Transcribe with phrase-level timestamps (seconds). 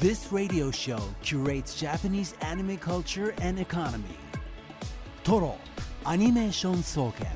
[0.00, 4.16] This radio show curates Japanese anime culture and economy.
[5.22, 5.58] Toro
[6.06, 7.26] Animation Soken.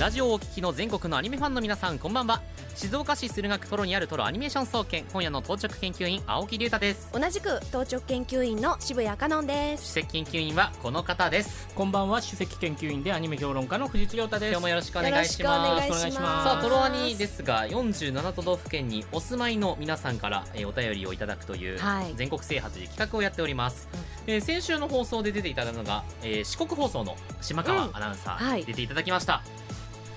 [0.00, 2.40] ラジオをお聞きの全国のアニメファンの皆さんこんばんは
[2.76, 7.08] 静岡市駿河区トロにあるトロアニメーション総研今夜の当直研究員青木龍太です。
[7.10, 11.68] 同じく当直研究員の渋谷香音で首す席研究員はこの方です。
[11.74, 14.50] こんばんは首席研究員でアニメ評論家の藤津亮太です。
[14.50, 16.18] 今日もよろしくお願いしよろしくお願いますします。
[16.18, 22.14] さあトロアニですが47都道府県にお住まいの皆さんから、えーお便りをいただくという、はい。
[22.14, 23.88] 全国制覇という企画をやっております、
[24.26, 28.64] えー先週の放送で出ていただいたのが、えー四国放送の島川アナウンサー、うんはい。
[28.66, 29.40] 出ていただきました。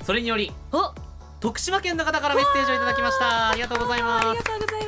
[0.04, 0.94] それによりお
[1.40, 3.52] 徳島県の方からメッセージをいただきました。
[3.52, 4.28] ありがとうございます。
[4.28, 4.80] ありがとうござい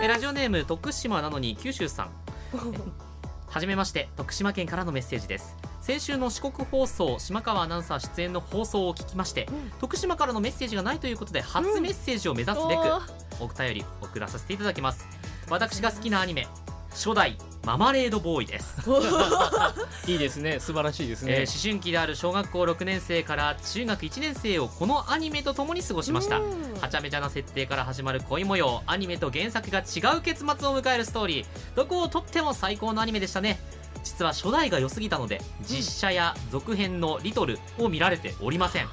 [0.00, 2.10] えラジオネーム徳島なのに九州さん。
[3.48, 5.56] はじめまして徳島県からのメッセージです。
[5.80, 9.70] 先週の四国放送島川アナウンサー出演の放送を聞きまして、うん。
[9.80, 13.44] 徳島からのメッセージがないということで初メッセージを目指すべく、おー。
[13.46, 15.04] お便り送らさせていただきます。
[15.50, 16.46] 私が好きなアニメ
[16.90, 18.80] 初代ママレードボーイです、
[20.10, 20.58] いいですね。
[20.58, 26.38] 素晴らしいですね、えー思春期である小学校6年生から中学1年生をこのアニメと共に過ごしました。
[26.38, 26.80] うん。
[26.80, 31.46] はちゃめちゃな設定から始まる恋模様アニメと原作が違う結末を迎えるストーリー。
[31.74, 33.60] どこをとっても最高のアニメでしたね。
[34.04, 38.88] 実は初代が良すぎたので実写や続編の「リトル」を見られておりません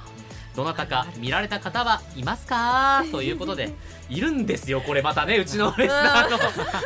[0.56, 3.04] どなたか見られた方はいますか？
[3.12, 3.74] ということで
[4.10, 6.38] いるんですよこれまたねうちのレスナーの。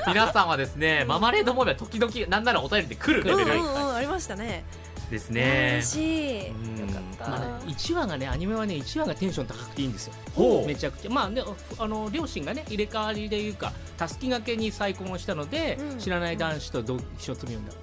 [0.08, 4.64] 皆さんはですねママレードモービは時々なんならお便りで来るレベルうんうんうんありましたね。
[5.10, 5.80] ですね。
[5.82, 6.50] 嬉しい。
[6.50, 6.88] うん。
[6.88, 10.14] よかった、まあね、1話がねアニメはね1話がテンション高くていいんですよ。
[10.36, 10.68] ほう。
[10.68, 11.12] めちゃくちゃ。
[11.12, 11.42] まあね
[11.80, 15.98] あの両親がね入れ替わりでいうかたすきがけに再婚をしたので、うん。
[16.00, 17.80] 知らない男子と同一緒するようになる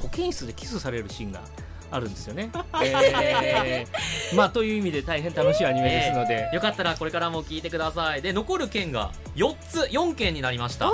[0.00, 1.42] 保健室でキスされるシーンが
[1.90, 2.50] あるんですよね、
[2.82, 4.36] えー。
[4.36, 8.22] まあという意味で大変楽しいアニメですので、よかったらこれからも聞いてください。
[8.22, 10.90] で残る県が4つ4県になりました。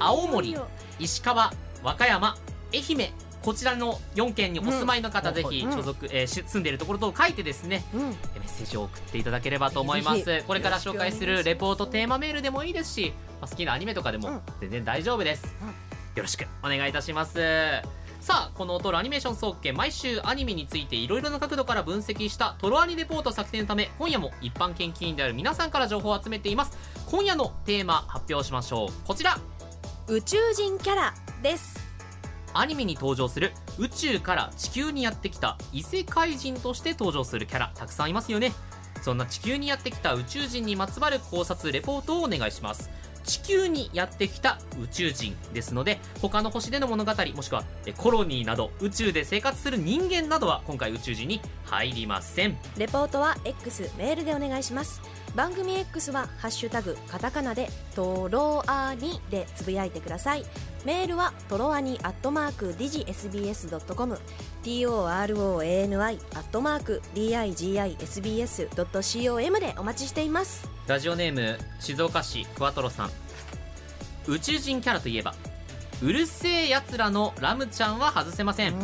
[0.00, 0.56] 青森
[0.98, 1.52] 石川
[1.82, 2.36] 和歌山
[2.72, 3.10] 愛媛。
[3.42, 5.34] こちらの4県にお住まいの方、うん。
[5.34, 5.72] ぜひうん。
[5.72, 8.00] 所属、えーし住んでいるところと書いてですねうん。
[8.00, 10.44] メッセージを送っていただければと思います。
[10.46, 14.40] これから紹介するレポートテーマメールでもいいですし、まあ、好きなアニメとかでもうん。
[14.60, 15.68] 全然大丈夫です、うん。
[15.68, 15.74] よ
[16.18, 17.40] ろしくお願いいたします
[18.22, 26.78] さあこのトロアニメーション総研毎週アニメについていろいろな角度から分析したトロアニレポート作成のため今夜も一般研究員である皆さんから情報を集めています。
[27.10, 29.06] 今夜のテーマ発表しましょう。
[29.08, 29.36] こちら
[30.06, 31.80] 宇宙人キャラです。
[32.54, 38.52] アニメに登場する宇宙から地球にやってきた異世界人として登場するキャラたくさんいますよね。
[39.02, 42.88] そんな地球にやってきた宇宙人にまつわる考察レポートをお願いします。
[43.24, 47.64] 地球にやってきた宇宙人ですので他の星での物語もしくは
[47.96, 52.56] コロニーなど宇宙で生活する人間などは今回宇宙人に入りません。
[52.76, 55.00] レポートは X メールでお願いします。
[55.34, 60.44] 番組 X は「ハッシュタグカタカナ」で「トロアニ」でつぶやいてください。
[60.84, 64.18] メールはトロアニアットマークディジ SBS.com
[64.64, 68.80] TOROANI アットマーク DIGISBS.com
[69.60, 70.68] でお待ちしています。
[70.88, 73.10] ラジオネーム静岡市クワトロさん。
[74.26, 75.36] 宇宙人キャラといえば
[76.02, 78.74] うるせえやつらのラムちゃんは外せません。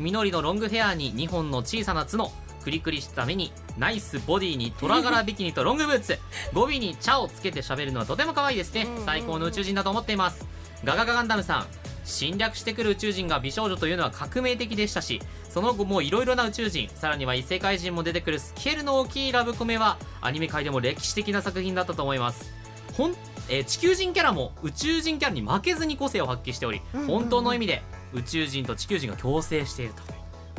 [0.00, 2.32] 緑のロングヘアに2本の小さな角
[2.64, 6.18] クリクリした目にナイスボディに虎柄ビキニとロングブーツ。
[6.52, 8.88] 語尾に「茶」をつけて喋るのはとても可愛いですね。
[9.06, 10.44] 最高の宇宙人だと思っています
[10.84, 11.66] ガガガガンダムさん
[12.04, 22.52] 侵略してくる宇宙人が美少女というのは革命的でしたしその後もいろいろな宇宙人さらには異世界人も出てくるスケールの大きいラブコメはアニメ界でも歴史的な作品だったと思います。
[22.94, 23.14] ほん、
[23.48, 27.12] えー地球人キャラも宇宙人キャラに負けずに個性を発揮しており、うんうんうん。
[27.20, 30.02] 本当の意味で宇宙人と地球人が共生していると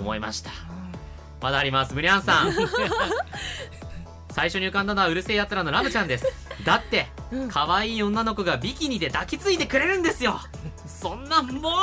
[0.02, 0.52] 思いました。
[1.42, 1.94] まだあります。
[1.94, 2.54] ブリアンさん。
[4.32, 6.26] 最初に浮かんだのはうるせえやつらのラムちゃんです。
[6.64, 7.19] だってうん
[7.50, 10.40] 可愛い女の子がビキニで抱きついてくれるんですよ。
[10.88, 11.74] そんなんもう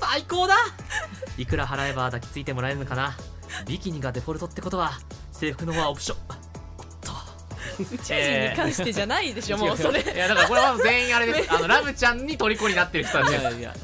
[0.00, 0.56] 最高だ。
[1.38, 3.16] いくら払えば抱きついてもらえるのかな。
[3.66, 4.92] ビキニがデフォルトってことは
[5.32, 6.18] 制服のはオプション。
[6.78, 7.12] おっと。
[7.78, 10.00] 宇宙人に関してじゃないでしょ、もうそれ。
[10.02, 11.52] いやだからこれは全員あれです。
[11.54, 13.34] あの ラムちゃんに虜になってる人たち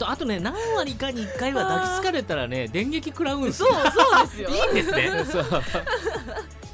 [0.00, 4.48] あとね何割かに1回は抱きつかれたらね電撃食らうんですそうそうですよ。
[4.48, 5.24] いいんですね。
[5.30, 5.46] そう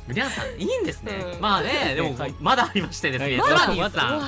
[0.09, 1.41] 皆さんいいんですね、うん。
[1.41, 2.35] まあねでもはい。
[2.41, 3.49] まだありましてですね、はい。
[3.49, 4.21] ゾラニーまださん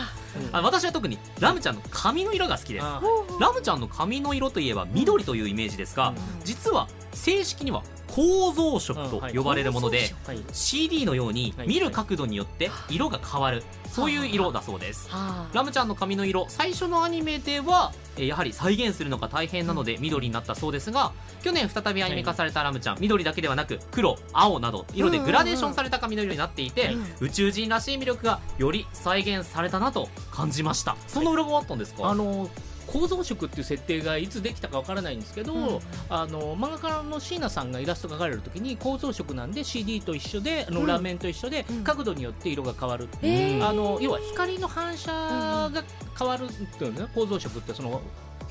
[0.53, 0.63] あ。
[0.63, 2.85] 私は特にラムちゃんの髪の色が好きです。
[2.85, 3.01] あ
[3.41, 10.43] ラムちゃんの髪の色といえば緑というイメージですが、うん実は正式には構造色と呼ばれるもので、はい。
[10.53, 11.69] CD のようにはい。
[11.69, 15.55] 見る角度によって色が変わる、そういう色だそうです、はあ。
[15.55, 27.27] ラムちゃんの髪の色最初のアニメではえーやはり再現するのが大変なので緑になったそうですが去年再びアニメ化されたラムちゃん緑だけではなく黒青など色でグラデーションされた髪の色になっていて、うん。
[27.27, 30.97] 宇宙人らしい魅力がより再現されたなと感じました。
[31.07, 32.49] その裏があったんですか、あの
[32.93, 35.81] 構造色っていう設定がいつできたかわからないんですけど、うん。
[36.09, 40.85] あの漫画家の椎名さんがイラスト描かれるときに構造色なんで CD と一緒であのうん。
[40.85, 41.85] 裏面と一緒でうん。
[41.85, 43.69] 角度によって色が変わる、へー。
[43.69, 45.85] あの要は光の反射が
[46.19, 48.01] 変わるっていうのね構造色ってその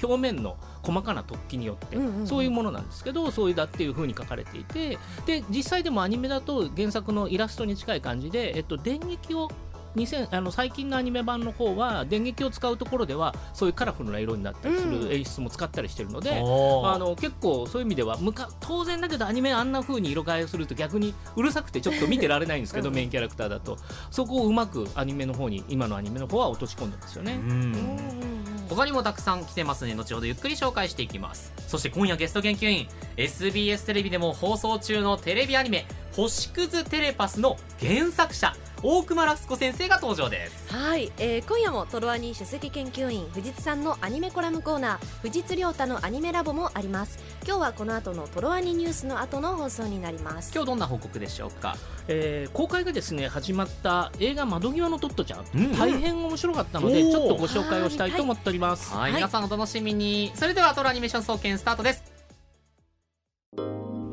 [0.02, 2.28] 表面の細かな突起によって、うんうんうん。
[2.28, 9.50] そういうものなんですけどそういうだっていう風に書かれていてで実際でもアニメだと原作のイラストに近い感じで、えっと、電撃を
[9.96, 15.08] 2000あの最近のアニメ版の方は電撃を使うところではそういうカラフルな色になったりすうん。
[15.08, 16.90] る演出も使ったりしてるので、おー。
[16.94, 22.96] あの結構そういう意味ではむか当然だけどアニメあんな風に色変えをすると逆にうるさくてちょっと見てられないんですけど、 うん。
[22.96, 23.78] メインキャラクターだと。
[24.12, 27.34] そこをうまくアニメの方に今のアニメの方は落とし込んでますよね。
[27.34, 27.52] うん。
[27.52, 28.40] うんうん
[28.70, 29.96] 他にもたくさん来てますね。
[29.96, 31.52] 後ほどゆっくり紹介していきます。
[31.68, 32.88] そして今夜ゲスト研究員
[33.18, 40.74] SBS テレビでも放送中のテレビアニメ「星屑テレパス」の原作者大熊ラスコ先生が登場です。
[40.74, 47.20] はい、えー今夜もトロワニ首席研究員藤津さんのアニメコラムコーナー藤津亮太のアニメラボもあります。
[47.46, 50.54] 今日はこの後のトロワニニュースの後の放送になります。
[50.54, 51.76] 今日どんな報告でしょうか？
[52.08, 55.78] えー公開がですね始まった映画「窓際のトットちゃん」うん。
[55.78, 58.94] 大変面白かったので、ちょっとご紹介をしたいと思っております。
[58.94, 59.14] はい、はい。
[59.16, 60.32] 皆さんお楽しみに。
[60.36, 62.04] それではトロアニメーション総研スタートです。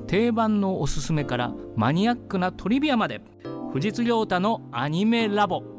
[0.09, 3.21] 定番のおすすめからマニアックなトリビアまで
[3.77, 5.76] 藤津亮太のアニメラボ。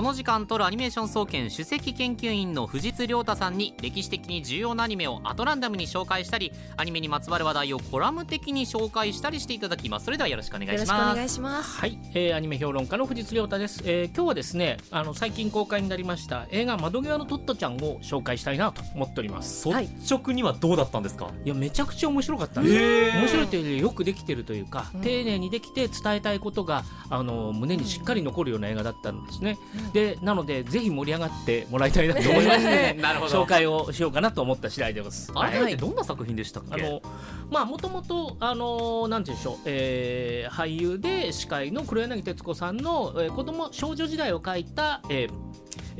[0.00, 10.06] この時間トロアニメーション総研首席研究員の藤津亮太さんに歴史的に重要なアニメをアトランダムに紹介したりアニメにまつわる話題をコラム的に紹介したりしていただきます。
[10.06, 11.16] それではよろしくお願いよろしくおします。
[11.16, 19.68] 願いしますはい、えーアニメ評論家の藤津亮太です、えー今日はですねあの最近公開になりました映画「窓際のトットちゃん」を紹介したいなと思っております。
[19.68, 19.84] はい。
[19.84, 21.30] 率直にはどうだったんですか？
[21.44, 22.62] いやめちゃくちゃ面白かった。
[22.62, 22.64] ん。
[22.64, 22.70] で
[23.12, 29.58] す面白いというよりよくできてるというか、うん丁寧にできて伝えたいことがあの胸にしっかり残るような映画だったんですね、
[29.92, 33.42] でなのでぜひ盛り上がってもらいたいなと思いまして なるほど。
[33.42, 35.32] 紹介をしようかなと思った次第でございます。
[35.34, 35.72] あれはい。
[35.72, 37.02] ってどんな作品でしたっけ、あの
[37.50, 45.30] まあもともとあのなんて言うんでしょう、えー俳優で司会の黒柳徹子さんの、えー子供少女時代を書いた、えー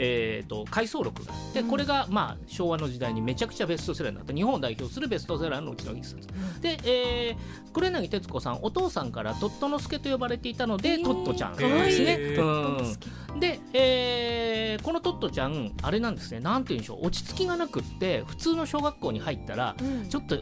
[0.02, 1.24] えー、と回想録。
[1.24, 1.68] があって、うん。
[1.68, 4.32] これが、まあ、昭和の時代にめちゃくちゃベストセラーになった。
[4.32, 6.26] 日本を代表するベストセラーのうちの一冊、
[6.60, 11.56] で、えー黒柳徹子さんお父さんからトット之助と呼ばれていたので、へートットちゃん。
[11.56, 12.16] ですね。
[12.18, 12.98] へー
[13.34, 13.40] うん。
[13.40, 16.40] で、えーこのトットちゃんあれなんですね。
[16.40, 17.06] なんて言うんでしょう。
[17.06, 20.08] 落ち着きがなくって普通の小学校に入ったらうん。
[20.08, 20.36] ちょっと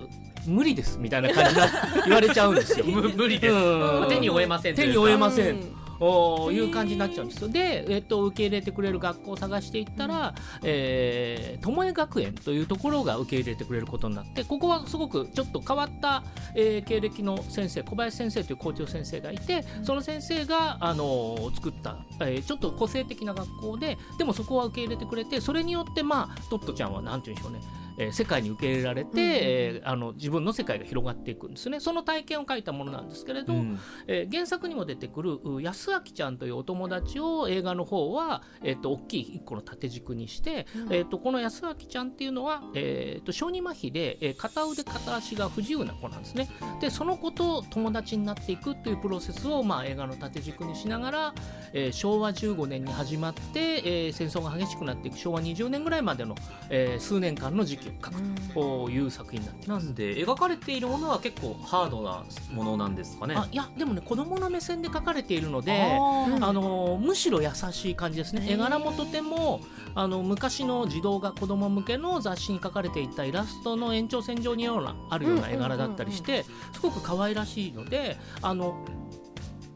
[0.46, 1.66] 無理ですみたいな感じな
[2.06, 2.87] 言われちゃうんですよ。
[2.87, 4.08] む 無理です、うん。
[4.08, 5.56] 手に負えませんと手に負えません
[6.00, 7.49] いう感じになっちゃうんですよ。
[7.49, 16.23] で、えっと、受け入れてくれる学校を探していったら、えー、巴学園というところが受け入れてくれることになってここはすごくちょっと変わった、
[16.55, 31.81] えー経歴の先生小林先生という校長先生がいてその先生が、あのー作った、えーちょっと個性的な学校ででもそこは受け入れてくれてそれによってまあトットちゃんはなんて言うんでしょうねえー世界に受け入れられて、うんえーあの自分の世界が広がっていくんですね。
[31.81, 33.79] その体験を書いたものなんですけれど、うん。
[34.06, 40.93] えー原作にも出てくるう安明ちゃんというお友達を映画の方は、えー、と大きい一個の縦軸にして、うん。
[40.93, 46.49] えー、とこの安明ちゃんっていうのは、えー、と小児麻痺で、えー片腕片足が不自由な子なんですね。
[46.81, 51.35] でその子と友達になっていくというプロセスを、まあ、映画の縦軸にしながら、
[51.73, 53.61] えー昭和15年に始まって、
[54.07, 56.35] えー戦争が激しくなっていく昭和20年ぐらいまでの、
[56.71, 58.21] えー数年間の時期を書く
[58.54, 63.35] という作品になっていますなんで描かれているものは結構ハードなものなんですかね。
[63.37, 68.47] あいやでもね子供の目線で書かれているのでうんあのむしろ優しい感じですね。
[68.49, 69.61] 絵柄もとても
[69.95, 78.85] あの昔の児童が子供向けの雑誌に書かれていたイラストの延長線上にようなあるような絵柄だったりしてすごく可愛らしいのであの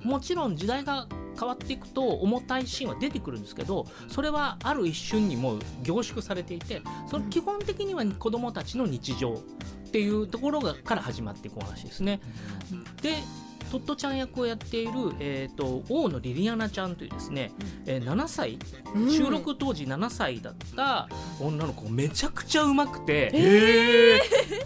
[0.05, 1.07] もちろん時代が
[1.39, 12.21] 変わっていくと重たいシーンは出てくるんですけどそれはある一瞬にもう凝縮されていてその基本的には子どもたちの日常っていうところがから始まっていくお話ですね。
[13.03, 13.17] で
[13.73, 17.53] トットちゃん役をやっている、えー、と大野リリアナちゃんというですね、
[17.87, 18.59] えー7歳
[18.95, 19.11] うん。
[19.11, 21.09] 収録当時7歳だった
[21.41, 24.23] 女の子めちゃくちゃうまくて、へえ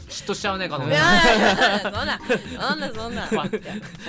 [0.09, 0.93] 嫉妬しちゃうね彼女。
[0.93, 1.01] いや
[1.37, 3.29] いやいやそんなそんなそんな。
[3.31, 3.45] ま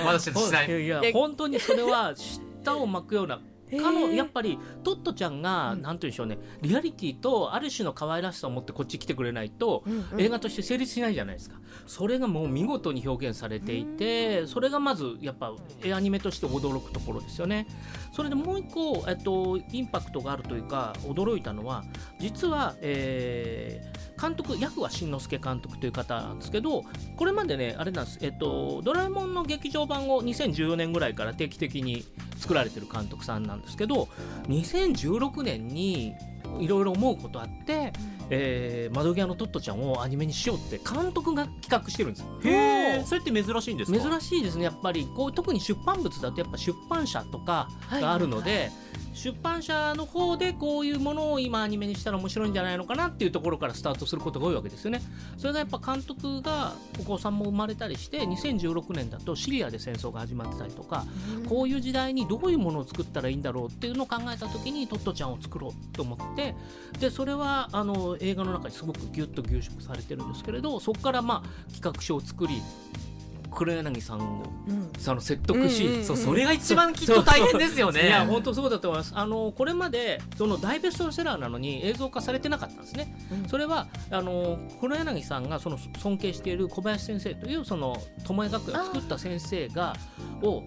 [0.04, 0.68] まだ嫉妬しない。
[0.68, 3.40] いやいやえ本当にそれは舌を巻くような
[3.72, 5.82] かのやっぱりトットちゃんが、うん。
[5.82, 6.38] なんて言うんでしょうね。
[6.62, 10.22] リアリティとある種の可愛らしさを持ってこっち来てくれないと、うんうん。
[10.22, 11.58] 映画として成立しないじゃないですか。
[11.86, 17.68] それがもう見事に表現されていてそれがまずやっぱ絵アニメとして驚くところですよね。
[18.14, 21.84] それでもう一個、えっと、インパクトがあるというか驚いたのは
[22.20, 26.84] 実は、えー監督役は新之助監督という方なんですけど
[27.16, 32.04] これまでねあれなんです、えっと、ドラえもんの劇場版を2014年ぐらいから定期的に
[32.38, 34.08] 作られてる監督さんなんですけど
[34.48, 36.14] 2016年に
[36.60, 37.94] いろいろ思うことあって、
[38.30, 42.28] えー窓際のトットちゃんをアニメにしようって監督が企画してるんですよ。
[42.46, 44.00] へえそれって珍しいんですか？
[44.00, 45.08] 珍しいですねやっぱり。
[45.16, 48.72] こう特に出版物だとやっぱ出版社とかがあるので、
[49.18, 55.02] 出版社の方でこういうものを今アニメにしたら面白いんじゃないのかなっていうところからスタートすることが多いわけですよね。
[55.38, 61.04] それがやっぱ監督がお子さんも生まれたりして2016年だとシリアで戦争が始まってたりとか
[61.50, 66.54] こういう時代にどういうものを作ったらいいんだろうっていうのを考えた時にトットちゃんを作ろうと思って
[67.00, 72.62] でそれはあの映画の中にすごくギュッと凝縮されてるんですけれどそこからまあ企画書を作り
[73.52, 74.88] 黒柳さんをうん。
[74.98, 78.08] その説得し、うんうんうんそうそれが一番きっと大変ですよね。
[78.08, 79.14] いや本当そうだと思います。
[79.16, 83.50] あのこれまでその大ベストセラーなのに映像化されてなかったんですね、うん。
[83.50, 89.96] それはあの黒柳さんがその尊敬している小林先生というその巴学園を作った先生が
[90.42, 90.64] を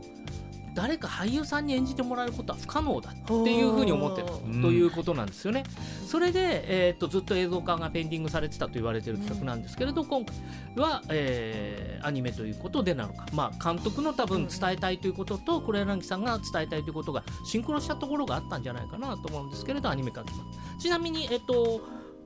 [0.74, 4.28] 誰か俳優さんに演じてもらえることは不可能だっていうふうに思ってた。
[4.28, 4.48] とう。
[4.48, 5.64] んいうことなんですよね。
[6.06, 10.36] それで、えー、とずっと映像化がペンディングされてたと言われている企画なんですけれど、今回
[10.76, 20.46] は、えーアニメということでなのか、まあ、監督の多分伝えたいということと黒柳さんが伝えたいということがシンクロしたところがあったんじゃないかなと思うんですけれどアニメ化が決まっ
[20.76, 20.80] た。
[20.80, 21.80] ちなみに、えっと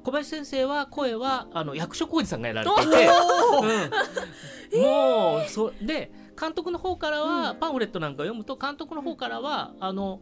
[0.04, 3.08] 小林先生は声はあの役所広司さんがやられていて、
[4.74, 4.82] うん。
[4.82, 10.20] もうそで監督の方からは、パンフレットなんか読むと監督の方からはあの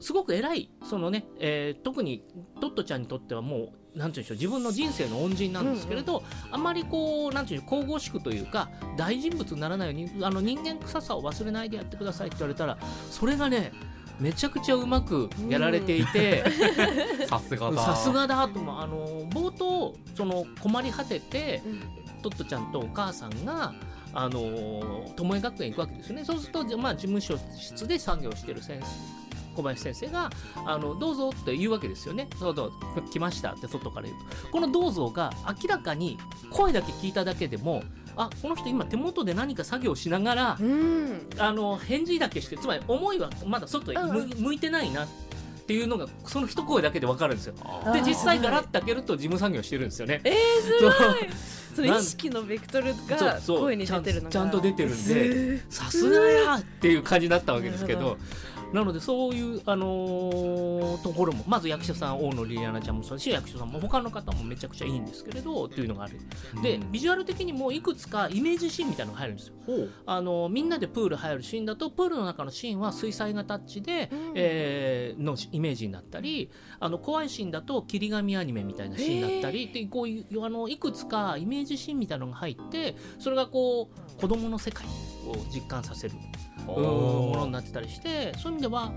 [0.00, 2.24] すごく偉いそのね、えー特に
[2.60, 12.76] トットちゃんにとってはもうなんていうんでしょう自分の人生の恩人なんですけれど、あまりこうなんていうの神々しくというか大人物にならないようにあの人間臭さを忘れないでやってくださいって言われたら
[13.10, 13.72] それがね
[14.18, 16.44] めちゃくちゃうまくやられていて。
[17.26, 17.82] さすがだ。
[17.82, 22.04] さすがだと思うあの冒頭その困り果ててうん。
[22.24, 23.74] トットちゃんとお母さんが
[24.14, 26.24] あの巴学園行くわけですよね。
[26.24, 30.30] そうすると、まあ、事務所室で作業してる先生小林先生が
[30.66, 34.48] あの「どうぞ」って言うわけですよね「そうどう来ました」って外から言うと。
[34.48, 36.18] この「どうぞ」が明らかに
[36.50, 37.82] 声だけ聞いただけでも
[38.16, 41.28] あこの人今手元で何か作業しながらうん。
[41.38, 45.04] あの返事だけしてつまり思いはまだ外へ向,、いてないな。
[45.04, 45.08] っ
[45.66, 47.54] ていうのがその一声だけで分かるんですよ。
[47.92, 50.20] で実際ガラッと開けると事務作業してるんですよね。
[50.24, 50.92] えー、すそう。
[51.74, 54.30] その意識のベクトルが声に出てるのが。
[54.30, 58.16] ちゃんと出てるんすでさすがやっていう感じだったわけですけど
[58.74, 66.18] なのでそういう、あのーところもまず役者さん大野リリアナちゃんもそうだし役所さんも他の方もめちゃくちゃいいんですけれどっていうのがある。
[66.62, 69.54] でビジュアル的にもいくつかイメージシーンみたいなのが入るんですよ。
[70.06, 74.32] あのみんなでプール入るシーンだとプールの中のシーンは水彩画タッチで、うん。
[74.34, 76.50] えーのイメージになったり
[76.80, 84.86] あの怖いシーンだと切り紙アニメみたいなシーンだったりでこういうあのいくつかイメージシーンみたいなのが入ってそれがこう子供の世界
[85.26, 86.14] を実感させる
[86.66, 88.90] うんものになってたりしてそういう意味では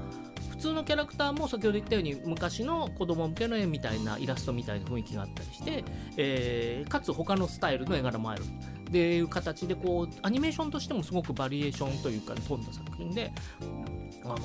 [0.50, 5.84] 普通のキャラクターも先ほど言ったように昔の子供向けの絵みたいなイラストみたいな雰囲気があったりして、
[6.18, 8.44] えーかつ他のスタイルの絵柄もある。
[8.44, 13.34] っていう形でこうアニメーションとしてもすごくバリエーションというか飛んだ作品で
[14.24, 14.38] あの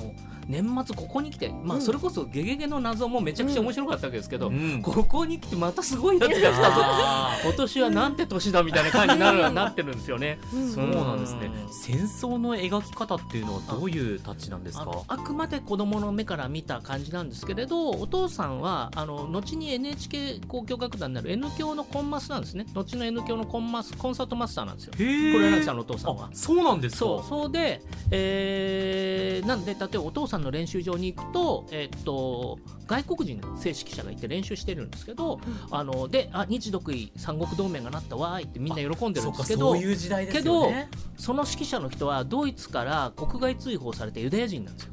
[0.49, 1.81] 年末ここに来て、まあ、うん。
[1.81, 4.81] それこそ「ゲゲゲの謎」もめちゃくちゃ面白かったわけですけど、うん。
[4.81, 6.57] ここに来てまたすごいやつが来たぞ。
[6.61, 10.37] あ今年はなんて年だみたいな感じになるなってるんですよね。
[10.53, 11.45] うんーそうなんですね。
[11.45, 11.73] うん。
[11.73, 14.91] 戦争の描き方っていうのはどういうタッチなんですか？
[15.07, 22.65] あくまで子供の目から見た感じなんですけれどお父さんはあの後に NHK 交響楽団になる N 教のコンマスなんですね。
[22.73, 24.93] 後の N 教のコンマスコンサートマスターなんですよ。
[24.97, 25.33] へー。
[25.33, 26.25] 黒柳さんのお父さんは。
[26.25, 26.99] あそうなんですか。
[26.99, 27.29] そう。
[27.29, 35.39] そうで、えーなんで例えばお父さんの練習場に行くと,、えっと外国人の正式者がいて練習してるんですけど、
[35.71, 39.77] あのであ日独伊三国同盟がなったわーいってみんな喜んでるんですけどそうか
[41.17, 44.91] その指揮者の人はドイツから国外追放されてユダヤ人なんですよ。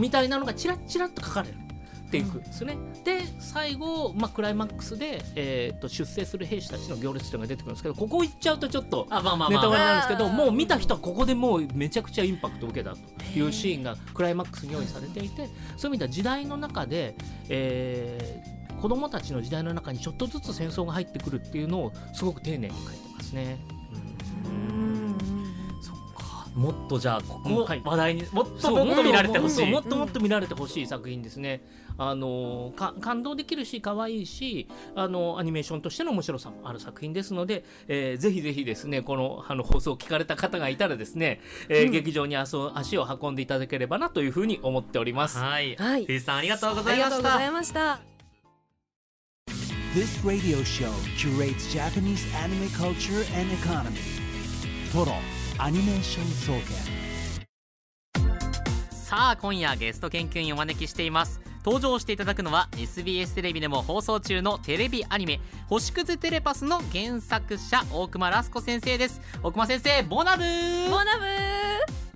[0.00, 2.42] みたいなのがチラッチラッと書かれるっていくん。
[2.42, 12.98] ですね、で最後、まあ、クライマックスで、えー、と出征する兵士たちの行列というのが出てくるんですけどここ行っちゃうとちょっとネタバレなんですけどもう見た人はここでもうめちゃくちゃインパクトを受けたと
[13.38, 15.52] いうシーンがクライマックスに用意されていてそういう
[15.88, 17.14] 意味では時代の中で、
[17.48, 23.58] えー子供たちの時代の中にちょっとずつ戦争が入ってくるっていうのをすごく丁寧に書いてますね。
[24.46, 24.89] うん
[26.54, 31.62] もっとじゃあここ話題にもっとそうもっと見られてほしいもっともっと見られてほしい作品ですね。
[31.98, 45.38] あのか感動できるし可愛いしあのアニメーションとしての面白さもある作品ですので、えーぜひぜひですねこのあの放送を聞かれた方がいたらですね、えー劇場に足を足を運んでいただければなというふうに思っております。
[45.38, 48.00] はいはい藤井さんありがとうごあざいましりがとうございたました。
[49.94, 50.88] This radio show
[51.18, 53.98] curates Japanese anime culture and economy.
[55.60, 57.44] Total Animation Soken.
[58.90, 61.40] さあ今夜ゲスト研究員をお招きしています。
[61.64, 69.20] 登場していただくのは SBS テレビでも放送中のテレビアニメ「星屑テレパス」の原作者大熊ラスコ先生です。
[69.42, 70.88] 大熊先生ボナブー。
[70.88, 72.09] モナブあ、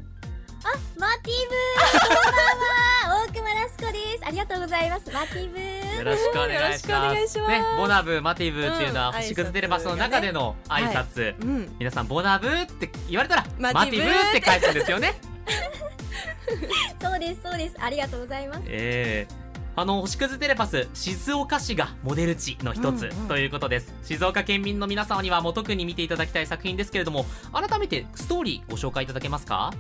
[4.45, 5.11] がとうございます。
[5.11, 5.97] マーティブー。
[5.99, 7.39] よろしくお願いします。
[7.49, 11.77] ね、ボナブーマティブーっていうのは、うん星屑テレパスの中での挨拶、うん。
[11.79, 15.15] 皆さんボナブーって言われたらママティブって返すんですよね。
[17.01, 17.77] そうですそうです。
[17.79, 18.63] ありがとうございます。
[18.67, 19.45] ええ
[19.77, 23.29] あの星屑テレパス静岡市がモデル地の一つうんうん。
[23.29, 29.73] ということです、静岡県民の皆様にはもう特に見ていただきたい作品ですけれども改めてストーリーご紹介いただけますか？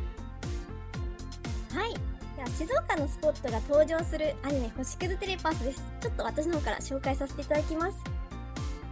[2.56, 5.82] 静岡のスポットが登場するアニメ星屑テレパスです。
[6.00, 7.98] ちょっと私の方から紹介させていただきます。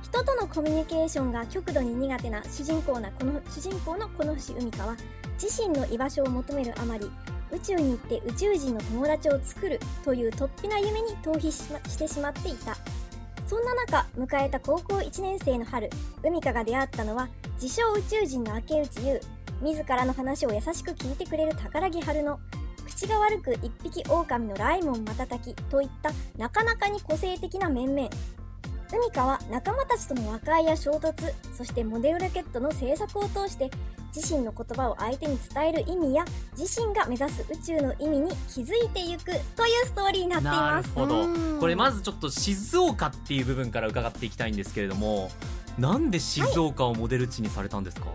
[0.02, 4.96] 人とのコミュニケーションが極度に苦手な主人公なこの主人公のこの星海香は
[5.40, 7.08] 自身の居場所を求めるあまり
[7.52, 12.76] 宇宙に行って宇宙人の友達を作るという突飛な夢に逃避し,、ま、してしまっていた。
[13.46, 15.88] そんな中迎えた高校1年生の春
[16.24, 17.28] 海香が出会ったのは
[17.60, 19.20] 自称宇宙人の明内優。
[19.62, 22.36] 自らの話を優しく聞いてくれる宝木春乃
[22.94, 28.08] 口が悪く一匹狼のライモン瞬きといったなかなかに個性的な面々。
[28.92, 33.70] 海香は仲間たちとの和解や衝突そしてモデルロケットの制作を通して
[34.14, 36.26] 自身の言葉を相手に伝える意味や
[36.58, 39.24] 自身が目指す宇宙の意味に気づいていく
[39.56, 40.88] というストーリーになっていなます。
[40.90, 41.22] るほど。
[41.22, 41.58] うん。
[41.58, 45.30] これまずちょっと静岡っていう部分から伺っていきたいんですけれども
[45.78, 48.08] なんで静岡をモデル地にされたんですか、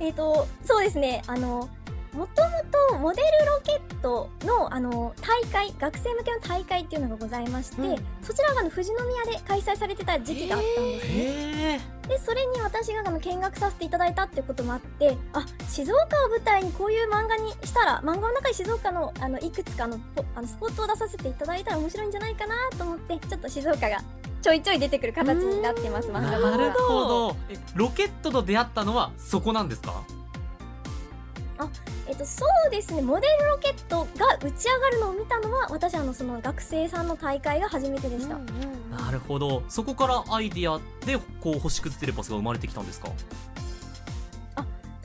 [0.00, 1.22] えー、とそうですね。
[1.26, 1.70] あの
[2.16, 2.48] もとも
[2.90, 7.96] とモデルロケットのあの大会学生向けの大会っていうのがございまして、うん。
[8.22, 11.08] そちらがあの富士宮で開催されてた時期があったんです。
[11.08, 23.98] ね、でそれに私があの見学させていただいたってこともあってあ静岡を舞台にこういう漫画にしたら漫画の中に静岡のあのいくつかのポあのスポットを出させていただいたら面白いんじゃないかなと思ってちょっと静岡が
[24.40, 27.36] ちょいちょい出てくる形になってます漫画なるほど。
[27.50, 30.02] えロケットと出会ったのはそこなんですか？
[32.08, 33.02] えっと、そうですね。
[33.02, 38.38] モデルロケットが打ち上がるのを見たのは私あのその学生さんの大会が初めてでした、
[38.96, 39.64] なるほど。
[39.68, 43.08] そこからアイディアでこう星屑テレパスが生まれてきたんですか？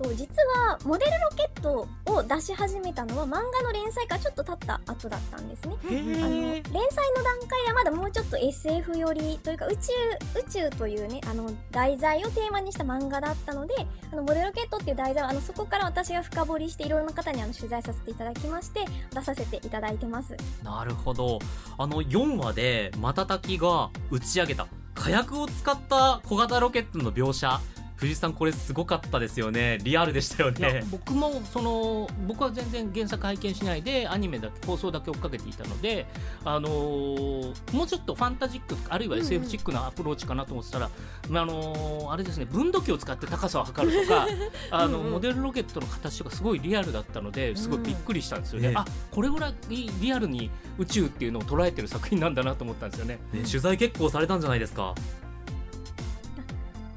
[0.01, 5.75] と実はモデルロケットを出し始めたのは漫画の連載からちょっと経った後だったんですね。
[5.89, 6.73] へあの連載
[7.15, 9.91] の段階はまだもうちょっと SF 寄りというか宇宙
[10.39, 13.73] 宇宙というねあの題材をテーマにした漫画だったので
[14.11, 20.35] あのモデルロケットっていう題材はあのそこから私が深掘りしていろいろな方にあの取材させていただきまして出させていただいてます。
[20.63, 21.39] なるほど。
[21.77, 27.59] あの4話で瞬きが打ち上げた火薬を使った小型ロケットの描写
[28.01, 29.77] 藤井さんこれすごかったですよね。
[29.83, 36.07] リアルでしたよいやね僕もその僕は全然原作拝見しないでアニメだけ放送だけ追っかけていたので、
[36.43, 40.89] あのーもうちょっとファンタジックあるいは SF チックなアプローチかなと思ってたら、
[41.29, 44.27] まああのーあれですね分度器を使って高さを測るとか
[44.71, 45.11] あのうんうん。
[45.11, 53.19] モデルロケットの形とかすごいリアルだったのですごいびっくりしたんですよね、うんあこれぐらいリアルに宇宙っていうのを捉えてる作品なんだなと思ったんですよね。
[53.31, 54.95] ね取材結構されたんじゃないですか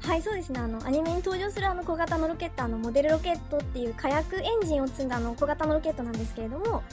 [0.05, 0.59] はいそうですね。
[0.59, 6.83] あのアニメに登場するあの小型のロケットあのモデルロケットっていう火薬エンジンを積んだあの小型のロケットなんですけれども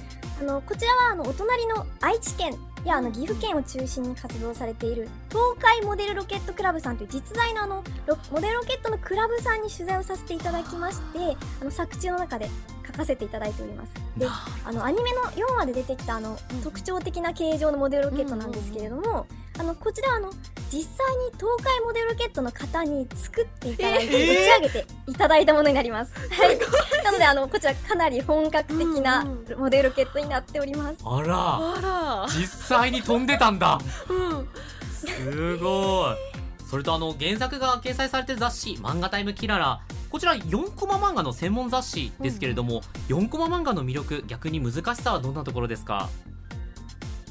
[0.41, 12.49] あのこちらはあのお隣の愛知県やあの岐阜県を中心に活動されている東海モデルロケットクラブさんという実在のあのロモデルロケットのクラブさんに取材をさせていただきましてあの作中の中で
[12.87, 13.93] 書かせていただいております。
[14.17, 14.27] で
[14.65, 19.27] あのアニメの4話で出てきたあの特徴的な形状のモデルロケットなんですけれども、
[19.59, 20.31] あのこちらはあの
[20.71, 24.63] 実際に東海モデルロケットの方に作っていただいて、えー。
[24.63, 26.13] 打ち上げていただいたものになります。
[26.15, 26.59] はい、
[27.05, 30.97] なのであのこちらかなり本格的なうんモデルロケットになっております。
[31.05, 31.35] あら。
[31.37, 33.79] あ実際に飛んでたんだ。
[34.09, 34.49] らうん。
[34.91, 36.17] すごい。
[36.69, 46.09] それとあの原作が掲載されてる雑誌「漫画タイムキララ」こちら4コマ漫画の専門雑誌ですけれども、4コマ漫画の魅力逆に難しさはどんなところですか？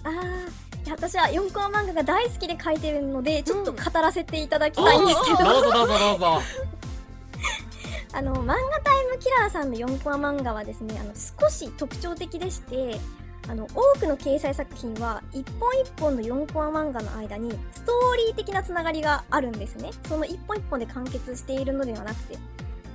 [0.03, 0.47] あーいや
[0.89, 6.41] 私は4コマ漫画が大好きで書いてるのでちょっと語らせていただきたいんですけど、どうぞどうぞどうぞ。
[8.13, 12.99] あの漫画タイムキラーさんの4コマ漫画はですねあの少し特徴的でして
[13.47, 19.91] あの多くの掲載作品は一本一本の4コマ漫画の間にストーリー的なつながりがあるんですね。
[20.07, 22.37] その一本一本で完結しているのではなくて。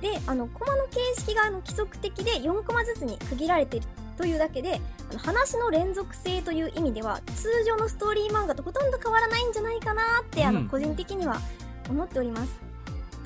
[0.01, 10.63] であのコマの形式があの規則的で4コマずつに区切られているというだけであの話の連続性という意味では通常のストーリー漫画とほとんど変わらないんじゃないかなって、あうん。
[10.63, 11.39] の個人的には
[11.89, 12.67] 思っております。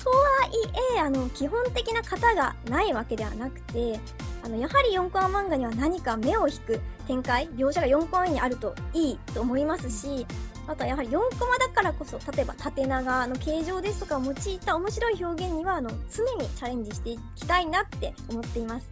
[0.02, 4.00] とはいえあの基本的な型がないわけではなくて
[4.44, 10.26] あのやはり4コマ漫画には何か目を引く展開描写が4コマにあるといいと思いますし
[10.66, 18.88] あとはやはり4コマだからこそ例えば縦長の形状ですとかを用いた面白い表現にはあの常にチャレンジしていきたいなって思っています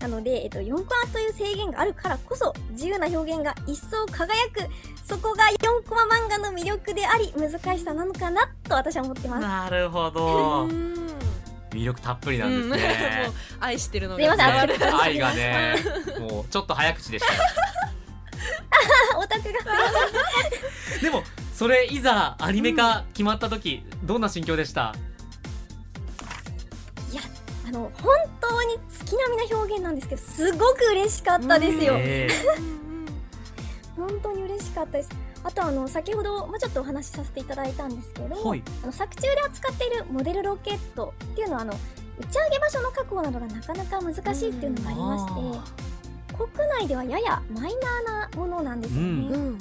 [0.00, 4.60] なので、えっと、4コマという制限があるからこそ自由な表現が一層輝く
[5.04, 9.42] そこが4コマ漫画の魅力であり難しさなのかなと私は思ってます。
[9.42, 10.70] なるほうどん。
[11.70, 13.24] 魅力たっぷりなんですね。
[13.26, 15.76] もう愛してるのすいません伝わる熱く愛がね
[16.20, 17.34] もうちょっと早口でした。
[17.34, 17.40] よ
[19.18, 19.58] オタクが。
[21.02, 24.94] でもそれいざアニメ化決まった時、どんな心境でした？
[27.68, 32.28] あの本当に月並みな表現なんですけどすごく嬉しかったですよ、え
[33.94, 35.10] 本当に嬉しかったです。
[35.44, 38.62] あとあの先ほどもうちょっとお話しさせていただいたんですけれども、はい。
[38.82, 47.76] あの作中で扱っているモデルロケットっていうのはあの打ち上げ場所の確保などがなかなか難しいっていうのがありまして国内ではややマイ
[48.06, 49.58] ナーなものなんですよね、うんうん。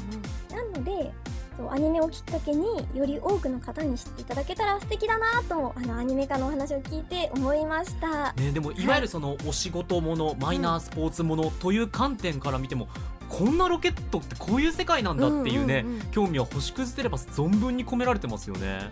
[0.49, 1.11] なので
[1.57, 8.33] そうアニメをきっかけにより多くの方に知っていただけたら素敵だなともあのアニメ化のお話を聞いて思いました。
[8.33, 8.87] ね、でもい。
[8.87, 12.87] わゆるそのお仕事もの、マイナースポーツものという観点から見ても
[13.27, 18.91] こんなロケットってこういう世界なんだっていうね、興味は星屑テレパス存分に込められてますよね。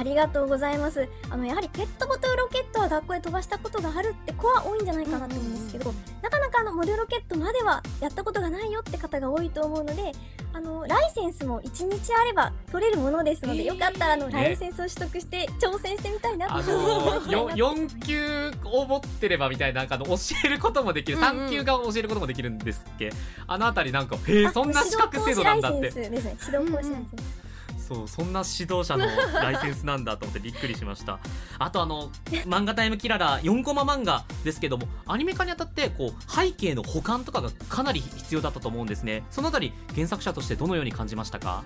[0.00, 1.06] ありがとうございます。
[1.28, 10.12] あのやはりペットボトルロケットは学校で飛ばしたことがあるって子は多いんじゃないかなと思うんですけど、なかなかあのモデルロケットまではやったことがないよって方が多いと思うので
[10.54, 21.28] あのライセンスも1日あれば取れるものですので、えーよかったらあのねライセンスを取得して挑戦してみたいなあと思のー、よ4級を持ってればみたいななんかあの教えることもできる、うんうん。
[21.48, 23.12] 3級が教えることもできるんですっけ。
[23.46, 25.92] あのあたりなんかへえあそんな資格制度なんだって。
[25.94, 27.49] 指導講師ライセンスですね指導講師ライセンス、
[27.92, 31.18] そうそんな指導者のライセンスなんだと思ってびっくりしました。
[31.58, 32.10] あとあの
[32.46, 39.24] 漫画タイムキララ4コマ漫画ですけどもアニメ化にあたってこう背景の保管とかがかなり必要だったと思うんですね。
[39.30, 41.64] そのあたり原作者としてどのように感じましたか？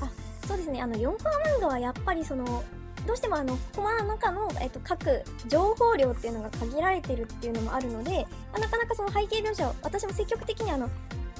[0.00, 0.08] あ
[0.46, 0.80] そうですね。
[0.80, 2.64] あの4コマ漫画はやっぱりその
[3.06, 10.90] どうしてもあのコマの中の、えっと、各情報量っていうのが限られてるっていうのもあるので、まなかなかその背景描写を私も積極的にあの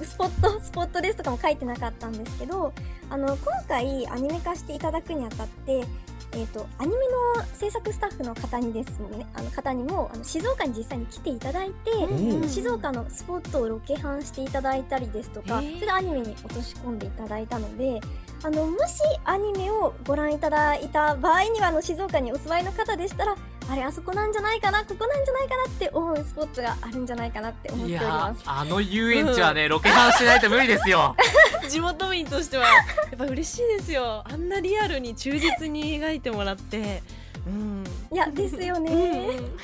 [0.05, 2.73] スポットスポットですとかも書いてなかったんですけど
[3.09, 5.85] あの今回アニメ化していただくにあたって
[6.31, 6.95] えー、とアニメ
[7.37, 12.47] の制作スタッフの方にですねあの方にもあの静岡に実際に来ていただいて、ん。
[12.47, 17.99] 静岡のスポットをロケハンしていただいたりですとか、それでアニメに落とし込んでいただいたので
[18.43, 23.35] あのもしアニメをご覧いただいた場合にはあの静岡にお住まいの方でしたら
[23.69, 24.83] あれあそこなんじゃないかな？
[24.83, 28.43] ここなんじゃないかなって思うスポットがあるんじゃないかなって思っております。
[28.43, 31.15] ーあの遊園地はね、ロケハンしないと無理ですよ。
[31.69, 32.65] 地元民としては。
[32.67, 32.71] や
[33.15, 34.23] っぱ嬉しいですよ。
[34.27, 37.03] あんなリアルに忠実に描いてもらって。
[37.45, 37.83] うん。
[38.11, 39.57] いやですよね、うん。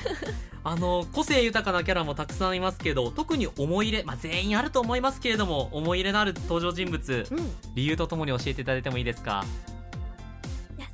[0.64, 7.52] あの個性豊かなキャラもたくさんいますけど特に思い入れ、まあ、全員あると思いますけれども思い入れのある登場人物うん。
[7.74, 9.44] 理由とともに教えていただいてもいいですか？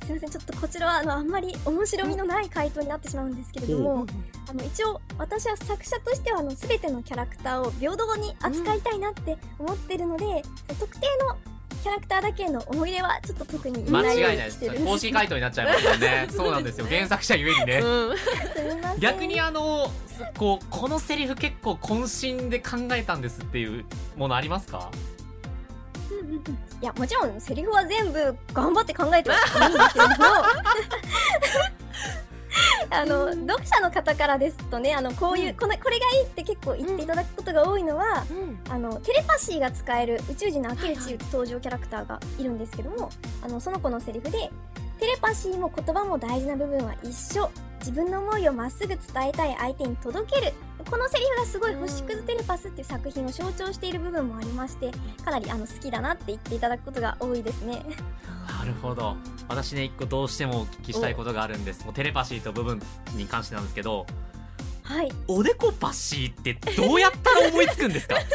[0.03, 4.05] すみませんちょっとこちらはあのあんまり面白みのない回答になってしまうんですけれども、
[4.49, 10.43] あの一応私は作者としてはあの全てのキャラクターを平等に扱いたいなって思ってるので、
[10.79, 11.37] 特定の
[11.83, 14.59] キャラクターだけへの思い入れはちょっと特に間違いないです。
[14.85, 16.27] 公式回答になっちゃいますよね。
[16.31, 16.85] そうなんですよ。
[16.87, 17.81] 原作者ゆえにね。
[18.99, 23.85] 逆にあのすこうこのセリフ結構渾身で考えたんですっていう
[24.15, 24.91] ものありますか？
[24.93, 25.12] うんうんうん
[26.81, 29.35] いやもちろんセリフは全部頑張って考えては
[29.67, 30.11] いいんですけれど。
[30.11, 30.15] も
[32.91, 38.23] あの読者の方からですとねあのこういう、このこれがいいって結構言っていただくことが多いのは、
[38.69, 43.09] あのテレパシーが使える宇宙人の明智千代登場キャラクターがいるんですけども
[43.43, 44.51] あのその子のセリフで
[44.99, 47.49] テレパシーも言葉も大事な部分は一緒。
[47.79, 50.53] 自分の思いをまっすぐ伝えたい相手に届ける
[50.89, 54.91] このセリフがすごい星屑テレパスっていう作品を象徴している部分もありまして
[55.23, 57.83] かなりあの好きだなって言っていただくことが多いですね。
[58.59, 59.15] なるほど。
[59.47, 61.83] 私ね一個どうしてもお聞きしたいことがあるんです。
[61.85, 62.81] もうテレパシーと部分
[63.15, 64.05] に関してなんですけど
[64.83, 65.11] はい。
[65.27, 68.15] おでこパシーってどうやったら思いつくんですか？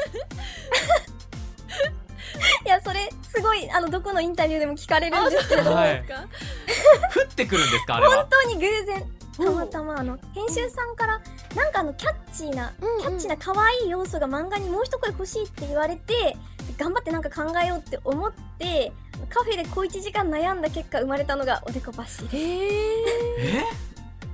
[2.65, 5.85] いやそれすごいあのどこのインタビューでも聞かれるんですけど、は
[7.17, 8.17] 降ってくるんですかあれは？
[8.17, 9.05] 本当に偶然
[9.39, 11.21] たまたまあの編集さんから
[11.55, 13.01] なんかあのキャッチーな、うんうん。
[13.01, 16.37] キャッチーな可愛い要素が漫画にもう一声欲しいって言われて
[16.77, 18.93] 頑張ってなんか考えようって思って
[19.31, 23.57] カフェで小1時間悩んだ結果生まれたのがおでこパッシーです。
[23.59, 23.65] え？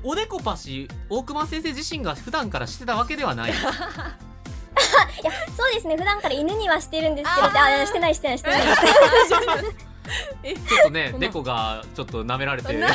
[0.03, 3.53] おでこパシ大熊先生自身が普段からしてたわけではない。
[3.55, 5.97] いやそうですね。
[5.97, 8.61] 普段から犬にはしてるんですけどあしてないしてないしてない。
[10.45, 12.73] ちょっとねこのでこがちょっと舐められて。
[12.75, 12.89] な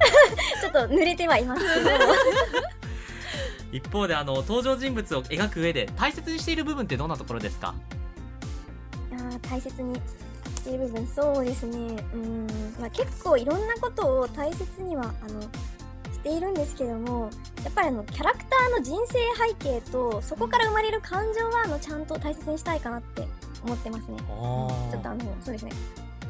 [0.60, 1.90] ちょっと濡れてはいますけど。
[3.72, 7.74] 一方であの登場人物を描く上で大切にしている部分ってどんなところですか？
[9.12, 10.00] あー大切にし
[10.64, 12.04] ている部分そうですね。
[12.12, 12.46] うん、
[12.80, 15.48] まあ、結構いろんなことを大切にはあのし
[16.22, 17.30] ているんですけども
[17.64, 23.26] やっぱりあのキャラクターの人生背景とそこから生まれる感情はあのちゃんと大切にしたいかなって
[23.62, 24.18] 思ってますね。
[24.18, 25.72] ちょっとあのそうですね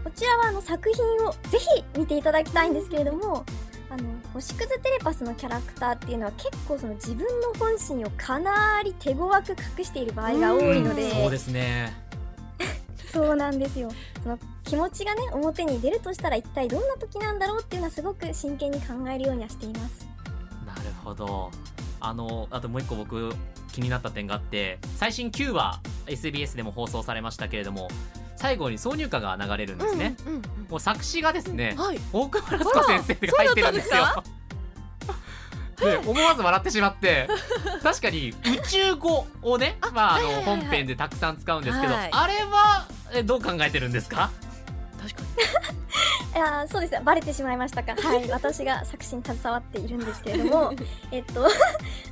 [0.04, 3.44] こちらはあの作品をぜひ見ていただきたいんですけれども
[3.90, 11.92] あの星屑テレパスのキャラクターっていうのは結構その自分の本心をかなり手強く隠している場合が多いので、うんそうですね。
[13.12, 13.90] そうなんですよ。
[14.22, 20.06] その気持ちがね表に出るとしたら一体どんな時なんだろうっていうのはすごく真剣に考えるようにはしています。
[20.64, 21.50] なるほど。
[21.98, 23.34] あのあともう一個僕
[23.72, 27.88] 気になった点があって最新9話 SBS でも放送されましたけれども
[28.40, 31.98] 最後に挿入歌が流れるんですね、うんうんもう作詞がですねはい。
[32.12, 34.05] 大熊ラス子先生が入ってるんですよ。
[34.05, 34.22] あ
[35.81, 37.26] で思わず笑ってしまって
[37.83, 38.35] 確かに宇
[38.68, 40.44] 宙語をねまああのはいはい。
[40.44, 42.11] 本編でたくさん使うんですけど、はい。
[42.12, 44.31] あれはえどう考えてるんですか？
[45.00, 45.22] 確か
[46.36, 47.94] いや ーそうですバレてしまいましたか。
[48.00, 48.28] はい。
[48.30, 50.72] 私が作詞に携わっているんですけれども
[51.10, 51.48] えっと